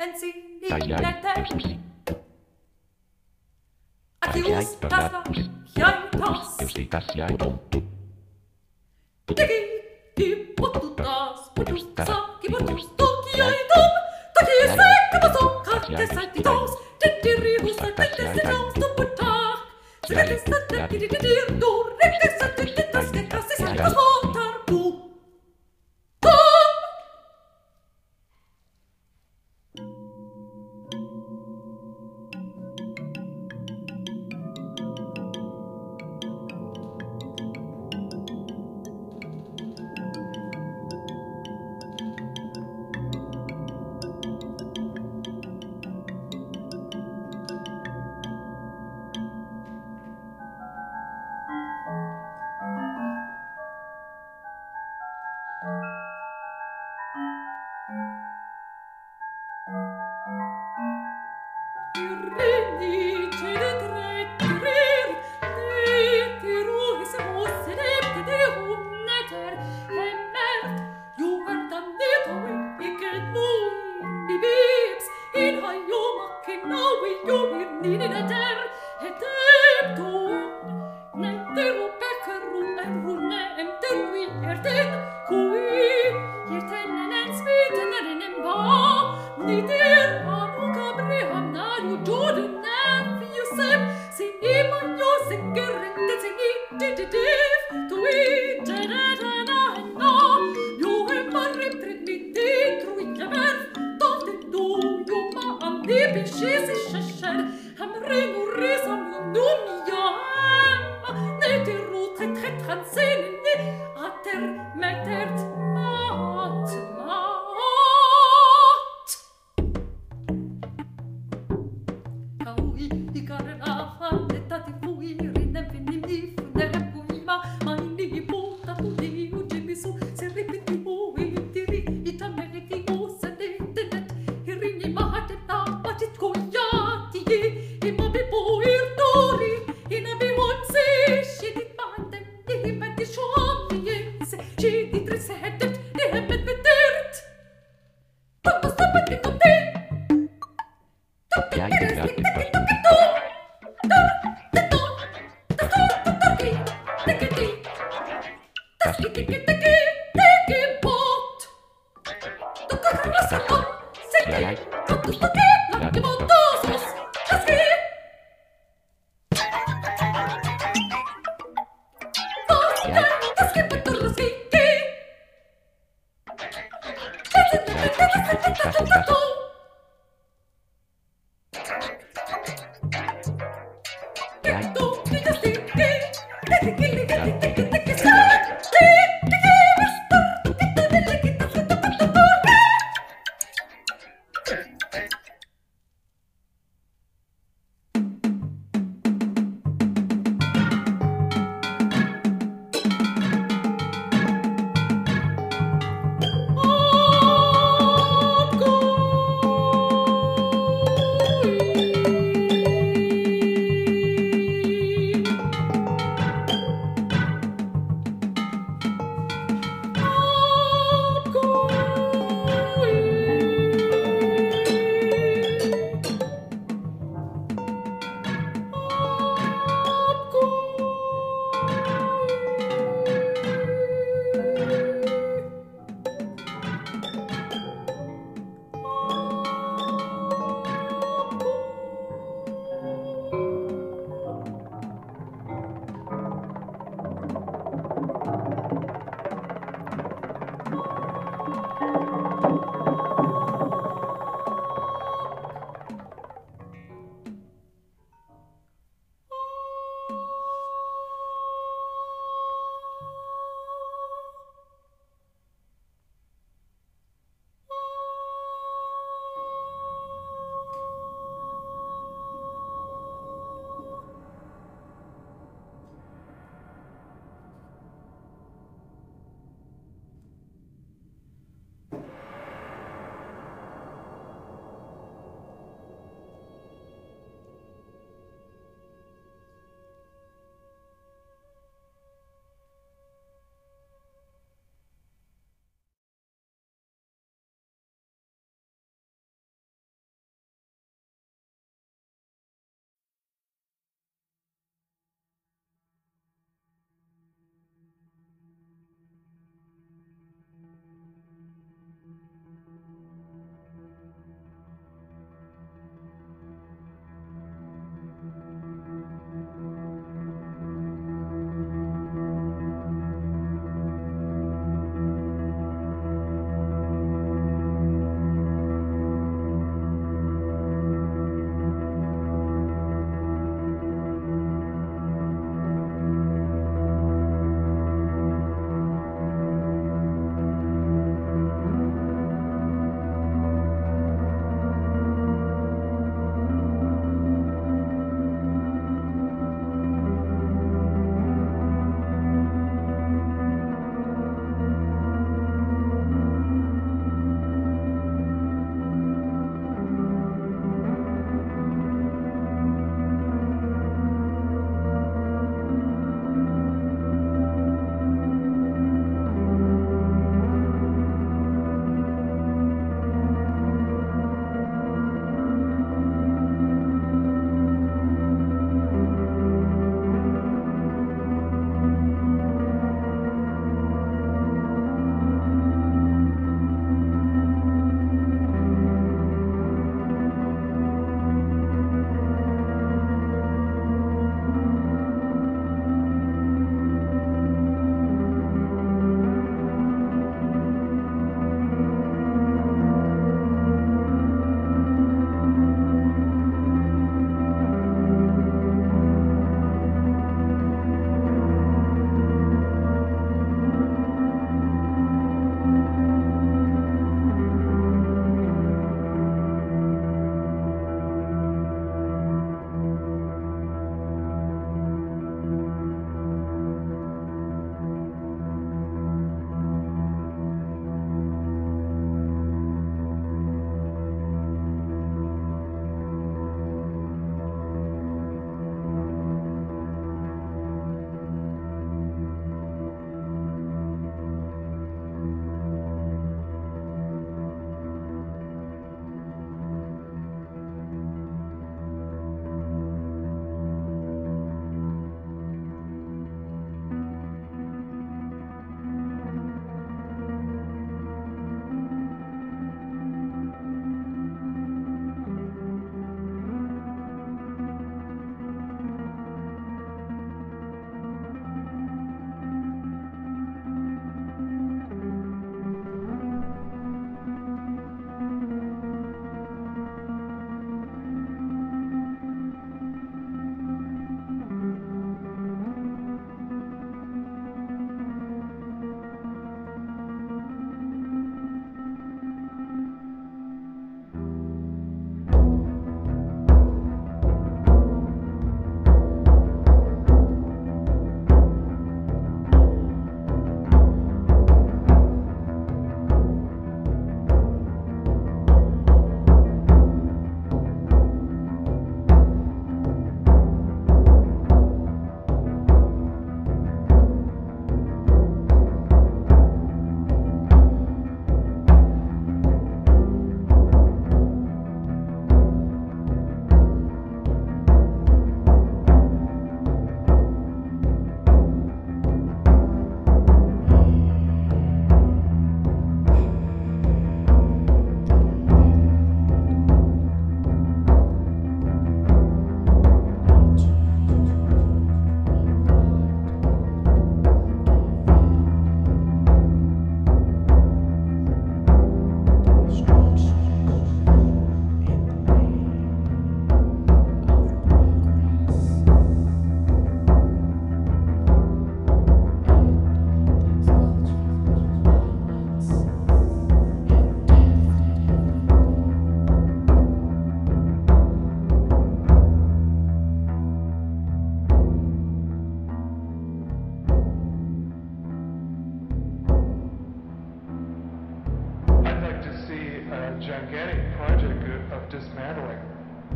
En 0.00 0.16
si 0.20 0.30
inne 0.30 1.12
tem. 1.22 1.80
Atius 4.20 4.76
tasva, 4.88 5.22
jai 5.76 5.96
tas. 6.16 6.56
Eusi 6.62 6.86
tas 6.86 7.06
jai 7.14 7.36
pum. 7.36 7.58
Tegi, 9.36 9.60
ti 10.16 10.26
potu 10.56 10.94
tas, 10.96 11.50
potu 11.54 11.76
sa, 11.78 12.16
ki 12.40 12.48
potu 12.54 12.78
stu, 12.86 13.10
ki 13.24 13.42
jai 13.42 13.56
tom. 13.72 13.90
Taki 14.36 14.56
sekka 14.76 15.18
pasoka, 15.26 15.80
te 15.96 16.06
ti 16.32 16.42
tas. 16.48 16.89
Kärlek, 20.10 20.42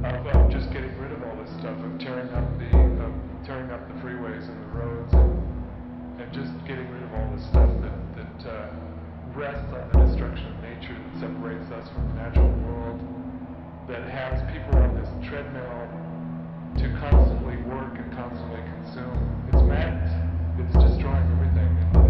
of 0.05 0.27
of 0.27 0.51
just 0.53 0.71
getting 0.73 0.93
rid 1.01 1.13
of 1.13 1.23
all 1.25 1.37
this 1.41 1.51
stuff, 1.61 1.77
of 1.81 1.99
tearing 1.99 2.29
up 2.37 2.45
the 2.59 2.69
of 3.01 3.13
tearing 3.47 3.71
up 3.71 3.81
the 3.89 3.95
freeways 4.05 4.45
and 4.45 4.59
the 4.65 4.71
roads 4.77 5.13
and, 5.15 6.21
and 6.21 6.33
just 6.33 6.53
getting 6.69 6.89
rid 6.93 7.03
of 7.03 7.13
all 7.15 7.29
the 7.37 7.43
stuff 7.49 7.71
that 7.81 7.97
that 8.17 8.51
uh, 8.51 8.69
rests 9.35 9.65
on 9.73 9.89
the 9.93 10.07
destruction 10.07 10.47
of 10.47 10.63
nature 10.63 10.95
that 10.95 11.21
separates 11.21 11.71
us 11.73 11.89
from 11.91 12.07
the 12.09 12.15
natural 12.23 12.53
world, 12.69 13.01
that 13.89 14.05
has 14.09 14.41
people 14.53 14.79
on 14.79 14.95
this 14.95 15.09
treadmill 15.29 15.89
to 16.79 16.87
constantly 17.01 17.57
work 17.65 17.97
and 17.99 18.13
constantly 18.13 18.61
consume. 18.77 19.49
It's 19.53 19.63
madness. 19.63 20.13
It's 20.59 20.73
destroying 20.73 21.27
everything. 21.33 22.04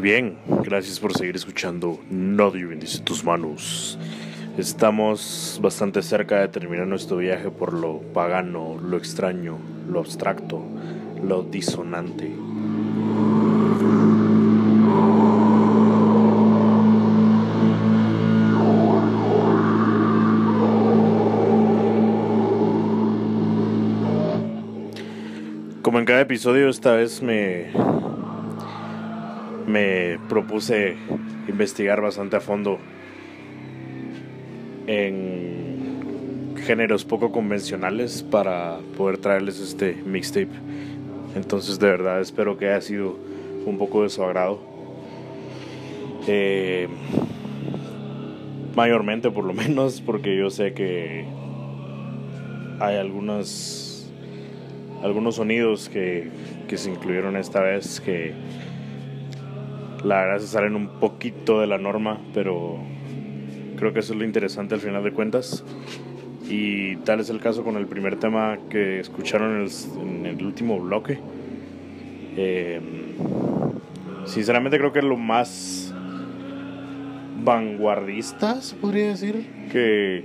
Muy 0.00 0.08
bien, 0.08 0.38
gracias 0.64 0.98
por 0.98 1.12
seguir 1.12 1.36
escuchando 1.36 2.00
Nadie 2.08 2.64
bendice 2.64 3.02
tus 3.02 3.22
manos. 3.22 3.98
Estamos 4.56 5.60
bastante 5.62 6.00
cerca 6.00 6.40
de 6.40 6.48
terminar 6.48 6.86
nuestro 6.86 7.18
viaje 7.18 7.50
por 7.50 7.74
lo 7.74 7.98
pagano, 8.14 8.78
lo 8.82 8.96
extraño, 8.96 9.58
lo 9.86 10.00
abstracto, 10.00 10.62
lo 11.22 11.42
disonante. 11.42 12.32
Como 25.82 25.98
en 25.98 26.04
cada 26.06 26.22
episodio, 26.22 26.70
esta 26.70 26.94
vez 26.94 27.20
me 27.20 27.99
me 29.70 30.18
propuse 30.28 30.96
investigar 31.48 32.00
bastante 32.00 32.36
a 32.36 32.40
fondo 32.40 32.78
en 34.86 36.56
géneros 36.66 37.04
poco 37.04 37.30
convencionales 37.32 38.22
para 38.22 38.78
poder 38.96 39.18
traerles 39.18 39.60
este 39.60 39.94
mixtape. 40.04 40.50
Entonces 41.34 41.78
de 41.78 41.86
verdad 41.86 42.20
espero 42.20 42.58
que 42.58 42.68
haya 42.68 42.80
sido 42.80 43.16
un 43.64 43.78
poco 43.78 44.02
de 44.02 44.10
su 44.10 44.22
agrado. 44.22 44.60
Eh, 46.26 46.88
mayormente 48.74 49.30
por 49.30 49.44
lo 49.44 49.52
menos 49.54 50.00
porque 50.00 50.36
yo 50.36 50.50
sé 50.50 50.74
que 50.74 51.24
hay 52.78 52.96
algunos 52.96 54.10
algunos 55.02 55.36
sonidos 55.36 55.88
que, 55.88 56.28
que 56.68 56.76
se 56.76 56.90
incluyeron 56.90 57.36
esta 57.36 57.60
vez 57.60 58.00
que 58.00 58.34
la 60.04 60.20
verdad 60.22 60.38
se 60.38 60.46
salen 60.46 60.74
un 60.76 60.88
poquito 61.00 61.60
de 61.60 61.66
la 61.66 61.78
norma, 61.78 62.20
pero 62.32 62.78
creo 63.76 63.92
que 63.92 64.00
eso 64.00 64.12
es 64.12 64.18
lo 64.18 64.24
interesante 64.24 64.74
al 64.74 64.80
final 64.80 65.02
de 65.02 65.12
cuentas. 65.12 65.64
Y 66.48 66.96
tal 66.96 67.20
es 67.20 67.30
el 67.30 67.40
caso 67.40 67.62
con 67.62 67.76
el 67.76 67.86
primer 67.86 68.16
tema 68.16 68.58
que 68.68 68.98
escucharon 68.98 69.68
en 70.00 70.26
el, 70.26 70.44
último 70.44 70.80
bloque. 70.80 71.18
Eh, 72.36 72.80
sinceramente 74.24 74.78
creo 74.78 74.92
que 74.92 74.98
es 74.98 75.04
lo 75.04 75.16
más 75.16 75.94
vanguardista, 77.42 78.58
podría 78.80 79.08
decir, 79.08 79.46
que 79.70 80.24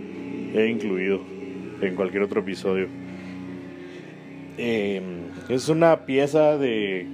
he 0.55 0.67
incluido 0.67 1.21
en 1.81 1.95
cualquier 1.95 2.23
otro 2.23 2.41
episodio. 2.41 2.87
Eh, 4.57 5.01
es 5.49 5.69
una 5.69 6.05
pieza 6.05 6.57
de 6.57 7.07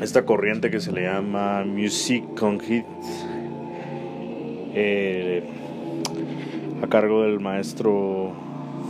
esta 0.00 0.24
corriente 0.24 0.70
que 0.70 0.80
se 0.80 0.92
le 0.92 1.02
llama 1.02 1.64
Music 1.64 2.24
con 2.38 2.60
Hit, 2.60 2.84
eh, 4.74 5.42
a 6.82 6.86
cargo 6.86 7.22
del 7.22 7.40
maestro 7.40 8.32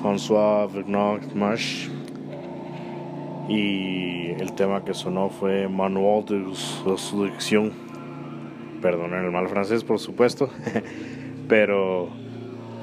François 0.02 0.70
Vernon 0.72 1.20
Marsh. 1.34 1.88
Y 3.48 4.32
el 4.38 4.52
tema 4.52 4.84
que 4.84 4.92
sonó 4.92 5.30
fue 5.30 5.68
Manual 5.68 6.26
de 6.26 6.98
Selección. 6.98 7.72
Perdonen 8.82 9.24
el 9.24 9.30
mal 9.30 9.48
francés, 9.48 9.82
por 9.82 9.98
supuesto, 9.98 10.50
pero 11.48 12.10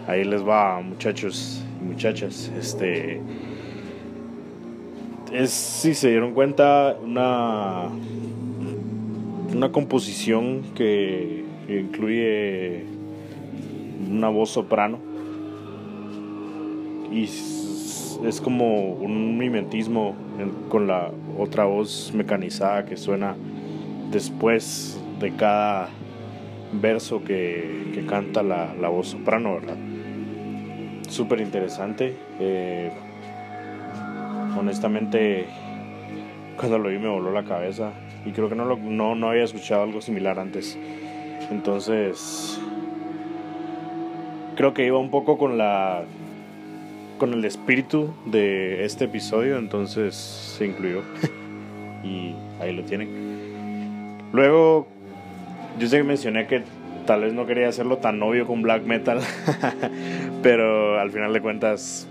ahí 0.07 0.23
les 0.23 0.45
va, 0.45 0.81
muchachos 0.81 1.63
y 1.79 1.85
muchachas. 1.85 2.51
Este 2.57 3.21
es, 5.37 5.51
si 5.51 5.93
se 5.93 6.09
dieron 6.09 6.33
cuenta, 6.33 6.97
una, 7.03 7.89
una 9.53 9.71
composición 9.71 10.61
que 10.75 11.43
incluye 11.67 12.85
una 14.09 14.29
voz 14.29 14.51
soprano 14.51 14.99
y 17.11 17.23
es, 17.23 18.41
como 18.43 18.93
un 18.93 19.37
mimetismo 19.37 20.15
con 20.69 20.87
la 20.87 21.11
otra 21.37 21.65
voz 21.65 22.11
mecanizada 22.13 22.85
que 22.85 22.97
suena 22.97 23.35
después 24.11 24.99
de 25.19 25.35
cada 25.35 25.89
verso 26.73 27.23
que, 27.23 27.91
que 27.93 28.05
canta 28.05 28.41
la, 28.43 28.73
la 28.73 28.89
voz 28.89 29.09
soprano, 29.09 29.55
¿verdad? 29.55 29.77
Súper 31.07 31.41
interesante. 31.41 32.15
eh, 32.39 32.91
honestamente 34.57 35.45
cuando 36.57 36.77
lo 36.79 36.89
vi 36.89 36.97
me 36.97 37.09
voló 37.09 37.31
la 37.31 37.43
cabeza 37.43 37.91
y 38.25 38.31
creo 38.31 38.49
que 38.49 38.55
no, 38.55 38.65
lo- 38.65 38.77
no, 38.77 39.13
no 39.15 39.29
había 39.29 39.43
escuchado 39.43 39.83
algo 39.83 40.01
similar 40.01 40.39
antes. 40.39 40.77
Entonces 41.51 42.59
creo 44.55 44.73
que 44.73 44.85
iba 44.85 44.97
un 44.97 45.11
poco 45.11 45.37
con 45.37 45.57
la 45.57 46.03
con 47.19 47.33
el 47.33 47.45
espíritu 47.45 48.13
de 48.25 48.83
este 48.85 49.05
episodio 49.05 49.57
entonces 49.57 50.15
se 50.15 50.65
incluyó 50.65 51.01
y 52.03 52.33
ahí 52.61 52.73
lo 52.73 52.83
tienen 52.83 54.17
luego 54.33 54.87
yo 55.79 55.87
sé 55.87 55.97
que 55.97 56.03
mencioné 56.03 56.47
que 56.47 56.63
tal 57.05 57.21
vez 57.21 57.33
no 57.33 57.45
quería 57.45 57.67
hacerlo 57.69 57.97
tan 57.97 58.21
obvio 58.23 58.45
con 58.47 58.61
black 58.61 58.83
metal 58.83 59.19
pero 60.43 60.99
al 60.99 61.11
final 61.11 61.31
de 61.33 61.41
cuentas 61.41 62.07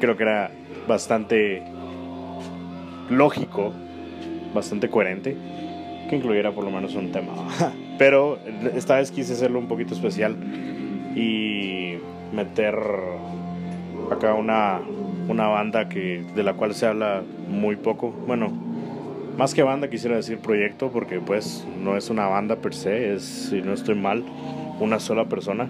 creo 0.00 0.16
que 0.16 0.22
era 0.22 0.50
bastante 0.86 1.62
lógico, 3.10 3.72
bastante 4.54 4.88
coherente 4.88 5.36
que 6.08 6.16
incluyera 6.16 6.52
por 6.52 6.64
lo 6.64 6.70
menos 6.70 6.94
un 6.94 7.12
tema. 7.12 7.32
Pero 7.98 8.38
esta 8.74 8.96
vez 8.96 9.10
quise 9.10 9.32
hacerlo 9.32 9.58
un 9.58 9.68
poquito 9.68 9.94
especial 9.94 10.36
y 11.14 11.94
meter 12.32 12.74
acá 14.10 14.34
una, 14.34 14.80
una 15.28 15.48
banda 15.48 15.88
que, 15.88 16.24
de 16.34 16.42
la 16.42 16.54
cual 16.54 16.74
se 16.74 16.86
habla 16.86 17.22
muy 17.48 17.76
poco. 17.76 18.12
Bueno, 18.26 18.52
más 19.36 19.54
que 19.54 19.62
banda 19.62 19.88
quisiera 19.88 20.16
decir 20.16 20.38
proyecto 20.38 20.90
porque 20.90 21.20
pues 21.20 21.66
no 21.82 21.96
es 21.96 22.10
una 22.10 22.26
banda 22.26 22.56
per 22.56 22.74
se, 22.74 23.14
es, 23.14 23.22
si 23.22 23.62
no 23.62 23.72
estoy 23.72 23.94
mal, 23.94 24.24
una 24.80 25.00
sola 25.00 25.26
persona, 25.26 25.68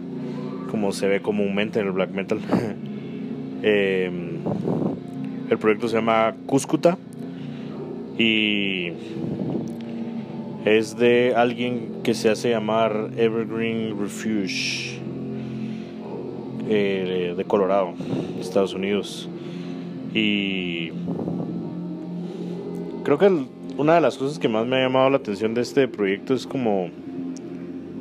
como 0.70 0.93
se 0.93 1.06
ve 1.09 1.22
comúnmente 1.22 1.80
en 1.80 1.86
el 1.86 1.93
black 1.93 2.10
metal. 2.10 2.40
Em, 3.62 4.38
el 5.51 5.59
proyecto 5.59 5.89
se 5.89 5.97
llama 5.97 6.35
Cúscuta 6.47 6.98
y 8.18 8.93
es 10.64 10.97
de 10.97 11.35
alguien 11.36 12.01
que 12.02 12.14
se 12.14 12.28
hace 12.28 12.51
llamar 12.51 13.10
Evergreen 13.16 13.98
Refuge 14.01 14.98
eh, 16.68 17.35
de 17.36 17.44
Colorado, 17.44 17.94
Estados 18.40 18.74
Unidos. 18.74 19.28
Y 20.12 20.90
creo 23.05 23.18
que 23.18 23.31
una 23.77 23.94
de 23.94 24.01
las 24.01 24.18
cosas 24.18 24.39
que 24.39 24.48
más 24.48 24.66
me 24.66 24.77
ha 24.77 24.81
llamado 24.81 25.10
la 25.10 25.18
atención 25.18 25.55
de 25.55 25.60
este 25.60 25.86
proyecto 25.86 26.35
es 26.35 26.47
como 26.47 26.90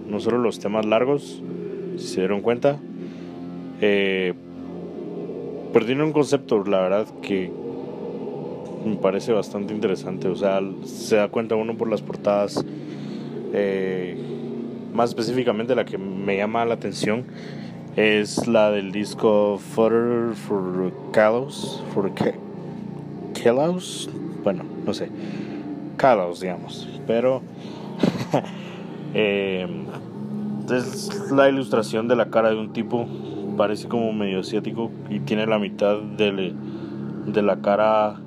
no 0.09 0.19
solo 0.19 0.39
los 0.39 0.59
temas 0.59 0.85
largos, 0.85 1.43
si 1.97 2.07
se 2.07 2.21
dieron 2.21 2.41
cuenta, 2.41 2.79
eh, 3.81 4.33
tiene 5.83 6.03
un 6.03 6.13
concepto, 6.13 6.63
la 6.63 6.79
verdad, 6.79 7.07
que 7.21 7.51
me 8.85 8.95
parece 8.95 9.33
bastante 9.33 9.73
interesante. 9.73 10.27
O 10.27 10.35
sea, 10.35 10.61
se 10.85 11.17
da 11.17 11.27
cuenta 11.27 11.55
uno 11.55 11.75
por 11.75 11.89
las 11.89 12.01
portadas. 12.01 12.63
eh, 13.53 14.17
más 14.93 15.09
específicamente 15.09 15.75
la 15.75 15.83
que 15.83 15.97
me 15.97 16.37
llama 16.37 16.63
la 16.63 16.75
atención 16.75 17.25
es 17.97 18.47
la 18.47 18.71
del 18.71 18.91
disco 18.91 19.57
Fodder 19.57 20.33
for 20.35 20.93
Callows. 21.11 21.83
For 21.93 22.11
Callows. 23.33 24.09
Bueno, 24.43 24.63
no 24.85 24.93
sé. 24.93 25.09
Callows, 25.97 26.39
digamos. 26.39 26.87
Pero. 27.07 27.41
eh, 29.13 29.67
es 30.71 31.31
la 31.31 31.49
ilustración 31.49 32.07
de 32.07 32.15
la 32.15 32.29
cara 32.29 32.49
de 32.49 32.57
un 32.57 32.73
tipo. 32.73 33.07
Parece 33.57 33.87
como 33.87 34.11
medio 34.13 34.39
asiático. 34.41 34.91
Y 35.09 35.19
tiene 35.21 35.45
la 35.47 35.59
mitad 35.59 35.99
del- 36.01 36.55
de 37.27 37.41
la 37.41 37.57
cara 37.61 38.17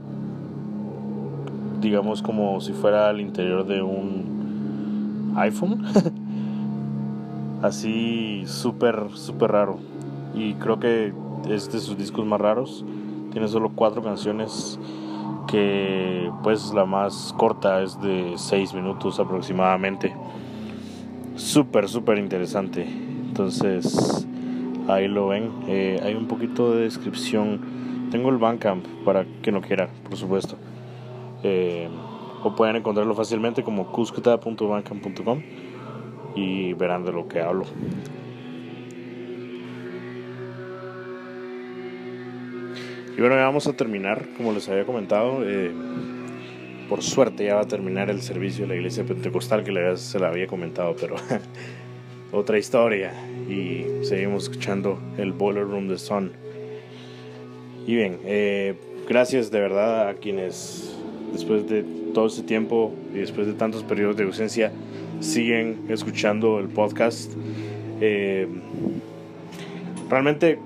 digamos 1.81 2.23
como 2.23 2.61
si 2.61 2.73
fuera 2.73 3.09
el 3.11 3.21
interior 3.21 3.65
de 3.67 3.83
un 3.83 5.33
iPhone. 5.37 5.85
Así 7.63 8.45
súper, 8.47 9.11
súper 9.15 9.53
raro. 9.53 9.79
Y 10.35 10.55
creo 10.55 10.79
que 10.79 11.13
es 11.49 11.71
de 11.73 11.81
sus 11.81 11.97
discos 11.97 12.27
más 12.27 12.41
raros. 12.41 12.85
Tiene 13.33 13.49
solo 13.49 13.71
cuatro 13.75 14.03
canciones 14.03 14.79
que 15.47 16.31
pues 16.43 16.73
la 16.75 16.85
más 16.85 17.35
corta 17.37 17.83
es 17.83 18.01
de 18.01 18.35
seis 18.37 18.75
minutos 18.75 19.19
aproximadamente. 19.19 20.15
Súper, 21.37 21.89
súper 21.89 22.19
interesante. 22.19 22.87
Entonces 23.29 24.27
ahí 24.89 25.07
lo 25.09 25.29
ven. 25.29 25.51
Eh, 25.69 26.01
hay 26.03 26.15
un 26.15 26.27
poquito 26.27 26.73
de 26.75 26.83
descripción. 26.83 28.09
Tengo 28.11 28.31
el 28.31 28.39
Bandcamp 28.39 28.85
para 29.05 29.25
que 29.43 29.53
no 29.53 29.61
quiera, 29.61 29.89
por 30.05 30.17
supuesto. 30.17 30.57
Eh, 31.43 31.89
o 32.43 32.55
pueden 32.55 32.77
encontrarlo 32.77 33.15
fácilmente 33.15 33.63
como 33.63 33.93
cuscuta.bandcamp.com 33.93 35.43
y 36.35 36.73
verán 36.75 37.05
de 37.05 37.13
lo 37.13 37.29
que 37.29 37.41
hablo. 37.41 37.65
Y 43.17 43.21
bueno, 43.21 43.35
ya 43.35 43.45
vamos 43.45 43.67
a 43.67 43.73
terminar, 43.73 44.27
como 44.37 44.53
les 44.53 44.69
había 44.69 44.85
comentado. 44.85 45.41
eh, 45.45 45.73
por 46.89 47.03
suerte 47.03 47.45
ya 47.45 47.57
va 47.57 47.61
a 47.63 47.69
terminar 47.69 48.09
el 48.09 48.23
servicio 48.23 48.63
de 48.65 48.69
la 48.69 48.75
iglesia 48.77 49.05
pentecostal 49.05 49.63
que 49.63 49.73
le- 49.73 49.97
se 49.99 50.19
la 50.19 50.29
había 50.29 50.47
comentado, 50.47 50.97
pero 50.99 51.17
otra 52.33 52.57
historia. 52.59 53.13
Y 53.49 54.05
seguimos 54.05 54.45
escuchando 54.45 54.99
el 55.17 55.33
Boiler 55.33 55.65
Room 55.65 55.89
de 55.89 55.99
Sun. 55.99 56.33
Y 57.87 57.95
bien, 57.95 58.19
eh, 58.25 58.75
gracias 59.09 59.51
de 59.51 59.61
verdad 59.61 60.09
a 60.09 60.15
quienes 60.15 60.95
después 61.33 61.69
de 61.69 61.85
todo 62.13 62.27
este 62.27 62.43
tiempo 62.43 62.93
y 63.15 63.19
después 63.19 63.47
de 63.47 63.55
tantos 63.55 63.83
periodos 63.83 64.17
de 64.17 64.25
ausencia 64.25 64.73
siguen 65.21 65.87
escuchando 65.89 66.59
el 66.59 66.69
podcast. 66.69 67.33
Eh, 68.01 68.47
realmente 70.09 70.59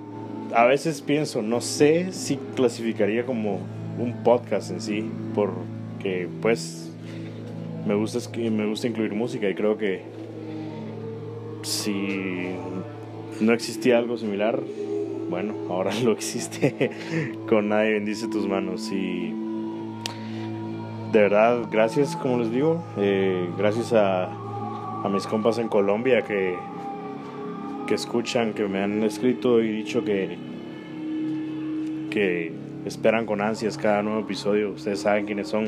a 0.54 0.64
veces 0.66 1.00
pienso, 1.00 1.42
no 1.42 1.60
sé 1.60 2.12
si 2.12 2.36
clasificaría 2.54 3.24
como 3.24 3.60
un 3.98 4.22
podcast 4.22 4.70
en 4.70 4.80
sí, 4.80 5.04
porque 5.34 6.28
pues 6.40 6.90
me 7.86 7.94
gusta, 7.94 8.18
me 8.38 8.66
gusta 8.66 8.86
incluir 8.86 9.14
música 9.14 9.48
y 9.48 9.54
creo 9.54 9.78
que 9.78 10.02
si 11.62 12.54
no 13.40 13.52
existía 13.52 13.98
algo 13.98 14.16
similar, 14.16 14.60
bueno, 15.30 15.54
ahora 15.70 15.92
lo 16.04 16.12
existe 16.12 16.90
con 17.48 17.68
Nadie 17.68 17.92
bendice 17.92 18.28
tus 18.28 18.46
manos 18.46 18.90
y 18.92 19.34
de 21.12 21.20
verdad, 21.20 21.68
gracias, 21.70 22.16
como 22.16 22.38
les 22.38 22.50
digo, 22.50 22.82
eh, 22.96 23.46
gracias 23.58 23.92
a, 23.92 24.24
a 24.24 25.08
mis 25.10 25.26
compas 25.26 25.58
en 25.58 25.68
Colombia 25.68 26.22
que, 26.22 26.56
que 27.86 27.94
escuchan, 27.94 28.54
que 28.54 28.66
me 28.66 28.82
han 28.82 29.02
escrito 29.02 29.62
y 29.62 29.68
dicho 29.70 30.04
que, 30.04 30.38
que 32.10 32.52
esperan 32.86 33.26
con 33.26 33.42
ansias 33.42 33.76
cada 33.76 34.02
nuevo 34.02 34.20
episodio. 34.20 34.70
Ustedes 34.70 35.00
saben 35.00 35.26
quiénes 35.26 35.48
son. 35.48 35.64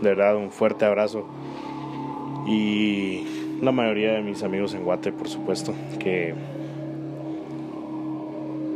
De 0.00 0.08
verdad, 0.08 0.36
un 0.36 0.50
fuerte 0.50 0.84
abrazo. 0.84 1.26
Y 2.46 3.43
la 3.62 3.72
mayoría 3.72 4.12
de 4.12 4.22
mis 4.22 4.42
amigos 4.42 4.74
en 4.74 4.84
Guate, 4.84 5.12
por 5.12 5.28
supuesto, 5.28 5.74
que 5.98 6.34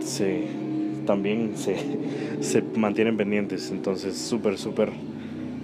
se, 0.01 0.45
también 1.07 1.57
se, 1.57 1.77
se 2.41 2.63
mantienen 2.77 3.17
pendientes. 3.17 3.71
Entonces, 3.71 4.17
súper, 4.17 4.59
súper 4.59 4.91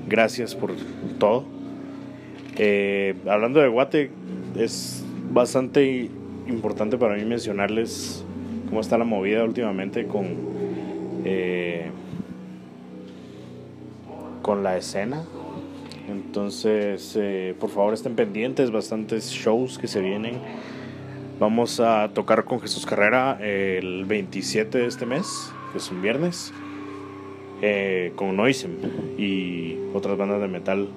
gracias 0.08 0.54
por 0.54 0.72
todo. 1.18 1.44
Eh, 2.56 3.14
hablando 3.26 3.60
de 3.60 3.68
Guate, 3.68 4.10
es 4.56 5.04
bastante 5.32 6.10
importante 6.46 6.96
para 6.98 7.16
mí 7.16 7.24
mencionarles 7.24 8.24
cómo 8.68 8.80
está 8.80 8.98
la 8.98 9.04
movida 9.04 9.44
últimamente 9.44 10.06
con, 10.06 10.26
eh, 11.24 11.90
con 14.42 14.62
la 14.62 14.76
escena. 14.76 15.24
Entonces, 16.08 17.16
eh, 17.18 17.54
por 17.58 17.70
favor 17.70 17.94
estén 17.94 18.14
pendientes, 18.14 18.70
bastantes 18.70 19.30
shows 19.30 19.78
que 19.78 19.88
se 19.88 20.00
vienen. 20.00 20.38
Vamos 21.40 21.80
a 21.80 22.10
tocar 22.14 22.44
con 22.44 22.60
Jesús 22.60 22.86
Carrera 22.86 23.38
el 23.40 24.04
27 24.04 24.78
de 24.78 24.86
este 24.86 25.06
mes, 25.06 25.52
que 25.72 25.78
es 25.78 25.90
un 25.90 26.00
viernes, 26.02 26.52
eh, 27.62 28.12
con 28.16 28.36
Noisem 28.36 28.72
y 29.18 29.76
otras 29.94 30.16
bandas 30.18 30.40
de 30.40 30.48
metal 30.48 30.88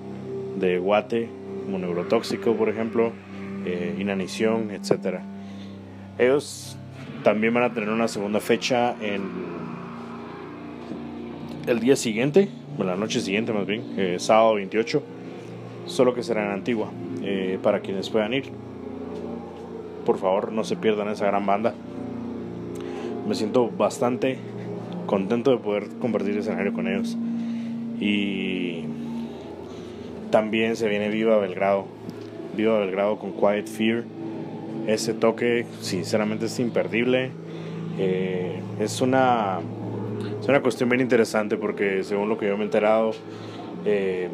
de 0.59 0.79
Guate, 0.79 1.29
como 1.65 1.79
Neurotóxico, 1.79 2.53
por 2.55 2.69
ejemplo, 2.69 3.13
eh, 3.65 3.95
Inanición, 3.99 4.71
etc. 4.71 5.19
Ellos 6.17 6.77
también 7.23 7.53
van 7.53 7.63
a 7.63 7.73
tener 7.73 7.89
una 7.89 8.07
segunda 8.07 8.39
fecha 8.39 8.95
en 9.01 9.23
el 11.67 11.79
día 11.79 11.95
siguiente, 11.95 12.49
la 12.85 12.95
noche 12.95 13.21
siguiente 13.21 13.53
más 13.53 13.65
bien, 13.65 13.83
eh, 13.97 14.17
sábado 14.19 14.55
28, 14.55 15.01
solo 15.87 16.13
que 16.13 16.23
será 16.23 16.45
en 16.45 16.51
Antigua, 16.51 16.91
eh, 17.23 17.57
para 17.61 17.79
quienes 17.79 18.09
puedan 18.09 18.33
ir. 18.33 18.45
Por 20.05 20.19
favor, 20.19 20.51
no 20.51 20.63
se 20.63 20.75
pierdan 20.75 21.09
esa 21.09 21.25
gran 21.25 21.45
banda. 21.45 21.73
Me 23.27 23.35
siento 23.35 23.69
bastante 23.69 24.37
contento 25.05 25.51
de 25.51 25.57
poder 25.57 25.87
compartir 25.99 26.37
escenario 26.37 26.71
con 26.73 26.87
ellos. 26.87 27.17
Y 27.99 28.83
también 30.29 30.75
se 30.75 30.87
viene 30.87 31.09
Viva 31.09 31.37
Belgrado. 31.37 31.85
Viva 32.55 32.79
Belgrado 32.79 33.17
con 33.17 33.31
Quiet 33.33 33.67
Fear. 33.67 34.03
Ese 34.85 35.13
toque, 35.13 35.65
sinceramente, 35.81 36.45
es 36.45 36.59
imperdible. 36.59 37.31
Eh, 37.97 38.59
es 38.79 39.01
una 39.01 39.59
es 40.47 40.49
una 40.49 40.61
cuestión 40.61 40.87
bien 40.87 41.01
interesante 41.01 41.57
porque 41.57 42.05
según 42.05 42.29
lo 42.29 42.37
que 42.37 42.47
yo 42.47 42.55
me 42.55 42.63
he 42.63 42.65
enterado, 42.67 43.11
eh, 43.83 44.29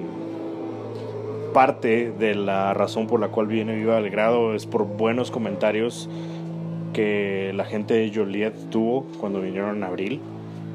parte 1.55 2.11
de 2.11 2.35
la 2.35 2.75
razón 2.75 3.07
por 3.07 3.19
la 3.19 3.29
cual 3.29 3.47
viene 3.47 3.75
Viva 3.75 3.99
Belgrado 3.99 4.53
es 4.53 4.67
por 4.67 4.85
buenos 4.85 5.31
comentarios 5.31 6.07
que 6.93 7.51
la 7.55 7.65
gente 7.65 7.95
de 7.95 8.11
Joliet 8.13 8.53
tuvo 8.69 9.07
cuando 9.19 9.41
vinieron 9.41 9.77
en 9.77 9.83
abril. 9.83 10.21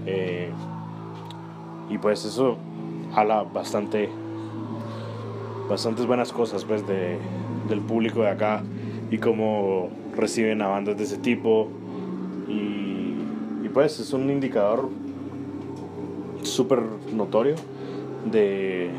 Eh, 0.06 0.50
y 1.88 1.98
pues 1.98 2.24
eso 2.24 2.56
habla 3.14 3.44
bastante, 3.44 4.08
bastantes 5.70 6.04
buenas 6.04 6.32
cosas 6.32 6.64
pues 6.64 6.84
de, 6.88 7.16
del 7.68 7.80
público 7.82 8.22
de 8.22 8.30
acá 8.30 8.64
y 9.08 9.18
cómo 9.18 9.88
reciben 10.16 10.62
a 10.62 10.66
bandas 10.66 10.98
de 10.98 11.04
ese 11.04 11.18
tipo. 11.18 11.68
Y, 12.48 13.14
y 13.64 13.68
pues 13.72 14.00
es 14.00 14.12
un 14.12 14.28
indicador 14.30 14.88
súper 16.48 16.82
notorio 17.12 17.54
de, 18.30 18.90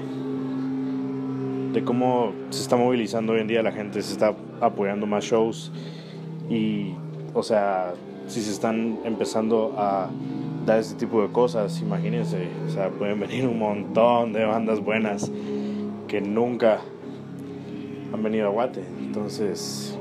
de 1.73 1.83
cómo 1.83 2.33
se 2.49 2.61
está 2.61 2.75
movilizando 2.75 3.33
hoy 3.33 3.41
en 3.41 3.47
día 3.47 3.61
la 3.61 3.71
gente, 3.71 4.01
se 4.01 4.13
está 4.13 4.33
apoyando 4.61 5.05
más 5.05 5.23
shows 5.23 5.71
y, 6.49 6.93
o 7.33 7.43
sea, 7.43 7.93
si 8.27 8.41
se 8.41 8.51
están 8.51 8.99
empezando 9.03 9.73
a 9.77 10.09
dar 10.65 10.79
ese 10.79 10.95
tipo 10.95 11.21
de 11.21 11.29
cosas, 11.31 11.81
imagínense, 11.81 12.47
o 12.67 12.69
sea, 12.69 12.89
pueden 12.89 13.19
venir 13.19 13.47
un 13.47 13.59
montón 13.59 14.33
de 14.33 14.45
bandas 14.45 14.79
buenas 14.79 15.31
que 16.07 16.21
nunca 16.21 16.79
han 18.13 18.23
venido 18.23 18.47
a 18.47 18.49
Guate, 18.49 18.83
entonces 18.99 19.97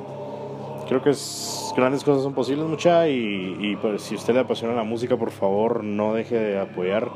creo 0.88 1.02
que 1.02 1.10
es, 1.10 1.72
grandes 1.76 2.02
cosas 2.02 2.22
son 2.22 2.32
posibles 2.32 2.66
mucha 2.66 3.08
y, 3.08 3.76
pues 3.80 4.02
si 4.02 4.14
usted 4.14 4.34
le 4.34 4.40
apasiona 4.40 4.74
la 4.74 4.84
música 4.84 5.16
por 5.16 5.30
favor 5.30 5.84
no 5.84 6.14
deje 6.14 6.36
de 6.36 6.58
apoyar 6.58 7.10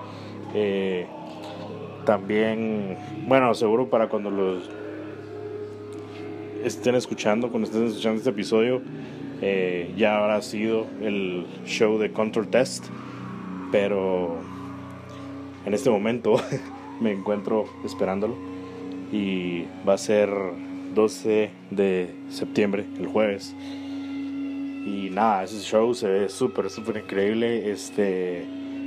eh, 0.54 1.06
también 2.04 2.96
bueno 3.26 3.54
seguro 3.54 3.88
para 3.88 4.08
cuando 4.08 4.30
los 4.30 4.70
estén 6.64 6.94
escuchando 6.94 7.50
cuando 7.50 7.68
estén 7.68 7.86
escuchando 7.86 8.18
este 8.18 8.30
episodio 8.30 8.82
eh, 9.40 9.92
ya 9.96 10.18
habrá 10.18 10.40
sido 10.42 10.86
el 11.00 11.46
show 11.64 11.98
de 11.98 12.12
Control 12.12 12.48
Test 12.48 12.86
pero 13.70 14.36
en 15.64 15.74
este 15.74 15.90
momento 15.90 16.36
me 17.00 17.12
encuentro 17.12 17.64
esperándolo 17.84 18.34
y 19.12 19.64
va 19.86 19.94
a 19.94 19.98
ser 19.98 20.30
12 20.94 21.50
de 21.70 22.14
septiembre, 22.28 22.86
el 22.98 23.06
jueves. 23.06 23.54
Y 24.84 25.08
nada, 25.10 25.44
ese 25.44 25.60
show 25.60 25.94
se 25.94 26.08
ve 26.08 26.28
súper, 26.28 26.70
súper 26.70 26.96
increíble. 26.98 27.70
Este 27.70 28.44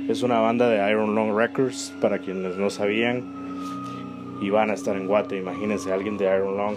es 0.08 0.22
una 0.22 0.40
banda 0.40 0.68
de 0.68 0.90
Iron 0.90 1.14
Long 1.14 1.36
Records, 1.36 1.92
para 2.00 2.18
quienes 2.18 2.56
no 2.56 2.70
sabían. 2.70 3.24
Y 4.40 4.50
van 4.50 4.70
a 4.70 4.74
estar 4.74 4.96
en 4.96 5.06
Guate, 5.06 5.38
imagínense, 5.38 5.92
alguien 5.92 6.18
de 6.18 6.24
Iron 6.26 6.56
Long. 6.56 6.76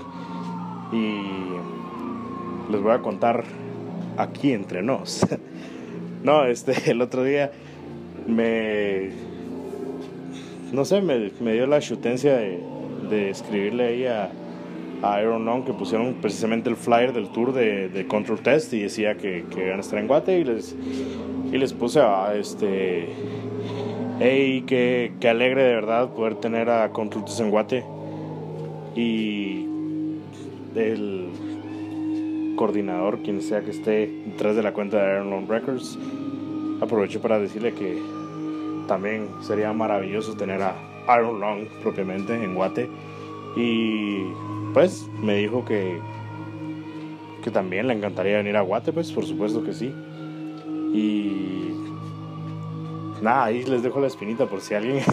Y 0.92 2.72
les 2.72 2.82
voy 2.82 2.94
a 2.94 3.00
contar 3.00 3.44
aquí 4.18 4.54
entre 4.54 4.82
nos. 4.82 5.26
no, 6.24 6.46
este, 6.46 6.74
el 6.92 7.02
otro 7.02 7.24
día 7.24 7.52
me. 8.28 9.10
No 10.72 10.86
sé, 10.86 11.02
me, 11.02 11.54
dio 11.54 11.68
la 11.68 11.80
chutencia 11.80 12.36
de 12.38 13.30
escribirle 13.30 13.88
ahí 13.88 14.06
a 14.06 14.30
a 15.02 15.22
Iron 15.22 15.46
Long 15.46 15.64
que 15.64 15.74
pusieron 15.74 16.16
precisamente 16.16 16.70
el 16.70 16.76
flyer 16.76 17.14
del 17.14 17.30
tour 17.30 17.54
de, 17.54 18.06
Control 18.08 18.40
Test 18.40 18.74
y 18.74 18.82
decía 18.82 19.16
que, 19.16 19.46
que 19.50 19.68
iban 19.68 19.78
a 19.78 19.82
estar 19.82 20.00
en 20.00 20.08
Guate 20.08 20.40
y 20.40 20.44
les, 20.44 20.76
y 21.52 21.58
les 21.58 21.74
puse 21.74 22.00
a 22.02 22.34
este 22.36 23.10
hey 24.20 24.64
que, 24.68 25.14
que 25.20 25.30
alegre 25.30 25.64
de 25.64 25.76
verdad 25.76 26.10
poder 26.10 26.36
tener 26.36 26.70
a 26.70 26.90
Control 26.90 27.26
Test 27.26 27.40
en 27.40 27.50
Guate 27.52 27.84
y 28.96 29.66
el 30.76 31.30
coordinador 32.56 33.20
quien 33.20 33.42
sea 33.42 33.62
que 33.62 33.72
esté 33.72 34.08
detrás 34.26 34.56
de 34.56 34.64
la 34.64 34.74
cuenta 34.74 35.02
de 35.02 35.14
Iron 35.14 35.30
Long 35.30 35.50
Records 35.50 35.98
aprovecho 36.82 37.22
para 37.22 37.40
decirle 37.40 37.74
que 37.74 37.98
también 38.88 39.30
sería 39.42 39.72
maravilloso 39.72 40.36
tener 40.36 40.62
a, 40.62 40.76
Iron 41.18 41.40
Lung 41.40 41.68
propiamente 41.82 42.36
en 42.36 42.54
Guate. 42.54 42.90
Y 43.56 44.26
pues 44.74 45.10
me 45.22 45.36
dijo 45.36 45.66
que, 45.66 46.00
que 47.44 47.52
también 47.52 47.88
le 47.88 47.94
encantaría 47.94 48.38
venir 48.38 48.56
a 48.58 48.62
Guate, 48.62 48.94
pues 48.94 49.12
por 49.12 49.26
supuesto 49.26 49.64
que 49.64 49.74
sí. 49.74 49.94
Y 50.94 51.72
nada, 53.22 53.46
ahí 53.46 53.64
les 53.64 53.84
dejo 53.84 54.00
la 54.00 54.08
espinita 54.08 54.46
por 54.46 54.62
si 54.62 54.76
alguien 54.76 55.04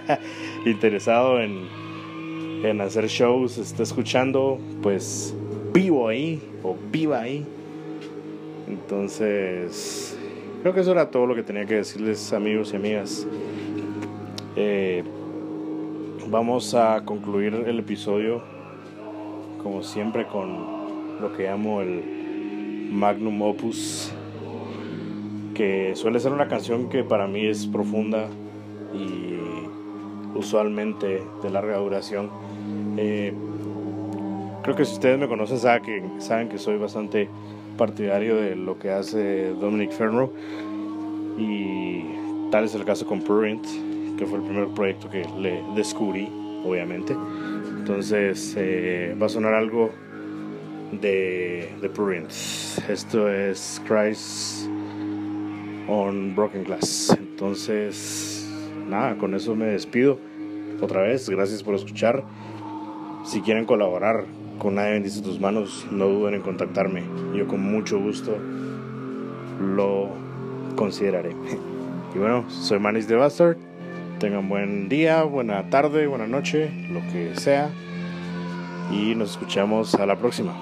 interesado 0.66 1.40
en, 1.40 1.68
en 2.62 2.80
hacer 2.80 3.06
shows 3.08 3.58
está 3.58 3.82
escuchando, 3.82 4.58
pues 4.82 5.34
vivo 5.72 6.08
ahí 6.08 6.42
o 6.62 6.76
viva 6.90 7.20
ahí. 7.20 7.46
Entonces, 8.66 10.18
creo 10.62 10.72
que 10.72 10.80
eso 10.80 10.92
era 10.92 11.10
todo 11.10 11.26
lo 11.26 11.34
que 11.34 11.42
tenía 11.42 11.66
que 11.66 11.74
decirles 11.74 12.32
amigos 12.32 12.72
y 12.72 12.76
amigas. 12.76 13.26
Eh, 14.56 15.04
vamos 16.28 16.74
a 16.74 17.04
concluir 17.04 17.54
el 17.54 17.78
episodio 17.78 18.53
como 19.64 19.82
siempre 19.82 20.26
con 20.26 21.20
lo 21.20 21.32
que 21.32 21.44
llamo 21.44 21.80
el 21.80 22.88
magnum 22.92 23.42
opus 23.42 24.12
que 25.54 25.92
suele 25.96 26.20
ser 26.20 26.32
una 26.32 26.48
canción 26.48 26.88
que 26.88 27.02
para 27.02 27.26
mí 27.26 27.46
es 27.46 27.66
profunda 27.66 28.28
y 28.92 29.38
usualmente 30.36 31.22
de 31.42 31.50
larga 31.50 31.78
duración. 31.78 32.28
Eh, 32.96 33.32
creo 34.62 34.76
que 34.76 34.84
si 34.84 34.94
ustedes 34.94 35.18
me 35.18 35.28
conocen 35.28 35.58
saben 35.58 35.82
que, 35.82 36.02
saben 36.20 36.48
que 36.48 36.58
soy 36.58 36.76
bastante 36.76 37.28
partidario 37.78 38.36
de 38.36 38.56
lo 38.56 38.78
que 38.78 38.90
hace 38.90 39.50
Dominic 39.54 39.92
Fernro 39.92 40.32
y 41.38 42.04
tal 42.50 42.64
es 42.64 42.74
el 42.74 42.84
caso 42.84 43.06
con 43.06 43.22
Prurient, 43.22 43.64
que 44.18 44.26
fue 44.26 44.38
el 44.38 44.44
primer 44.44 44.68
proyecto 44.68 45.08
que 45.08 45.24
le 45.38 45.62
descubrí, 45.74 46.28
obviamente. 46.64 47.16
Entonces 47.84 48.54
eh, 48.56 49.14
va 49.20 49.26
a 49.26 49.28
sonar 49.28 49.52
algo 49.52 49.90
de, 50.90 51.68
de 51.82 51.88
Prurient. 51.90 52.30
Esto 52.88 53.28
es 53.28 53.78
Christ 53.86 54.70
on 55.86 56.34
Broken 56.34 56.64
Glass. 56.64 57.14
Entonces, 57.18 58.50
nada, 58.88 59.18
con 59.18 59.34
eso 59.34 59.54
me 59.54 59.66
despido. 59.66 60.18
Otra 60.80 61.02
vez, 61.02 61.28
gracias 61.28 61.62
por 61.62 61.74
escuchar. 61.74 62.24
Si 63.26 63.42
quieren 63.42 63.66
colaborar 63.66 64.24
con 64.58 64.76
Nadie 64.76 64.92
bendice 64.92 65.20
tus 65.20 65.38
manos, 65.38 65.86
no 65.90 66.06
duden 66.06 66.36
en 66.36 66.40
contactarme. 66.40 67.02
Yo 67.36 67.46
con 67.46 67.60
mucho 67.60 68.00
gusto 68.00 68.38
lo 69.60 70.08
consideraré. 70.74 71.36
Y 72.14 72.18
bueno, 72.18 72.48
soy 72.48 72.78
Manis 72.78 73.08
de 73.08 73.16
Bastard. 73.16 73.56
Tengan 74.24 74.48
buen 74.48 74.88
día, 74.88 75.22
buena 75.24 75.68
tarde, 75.68 76.06
buena 76.06 76.26
noche, 76.26 76.70
lo 76.90 77.00
que 77.12 77.34
sea. 77.36 77.68
Y 78.90 79.14
nos 79.14 79.32
escuchamos 79.32 79.94
a 79.96 80.06
la 80.06 80.16
próxima. 80.16 80.58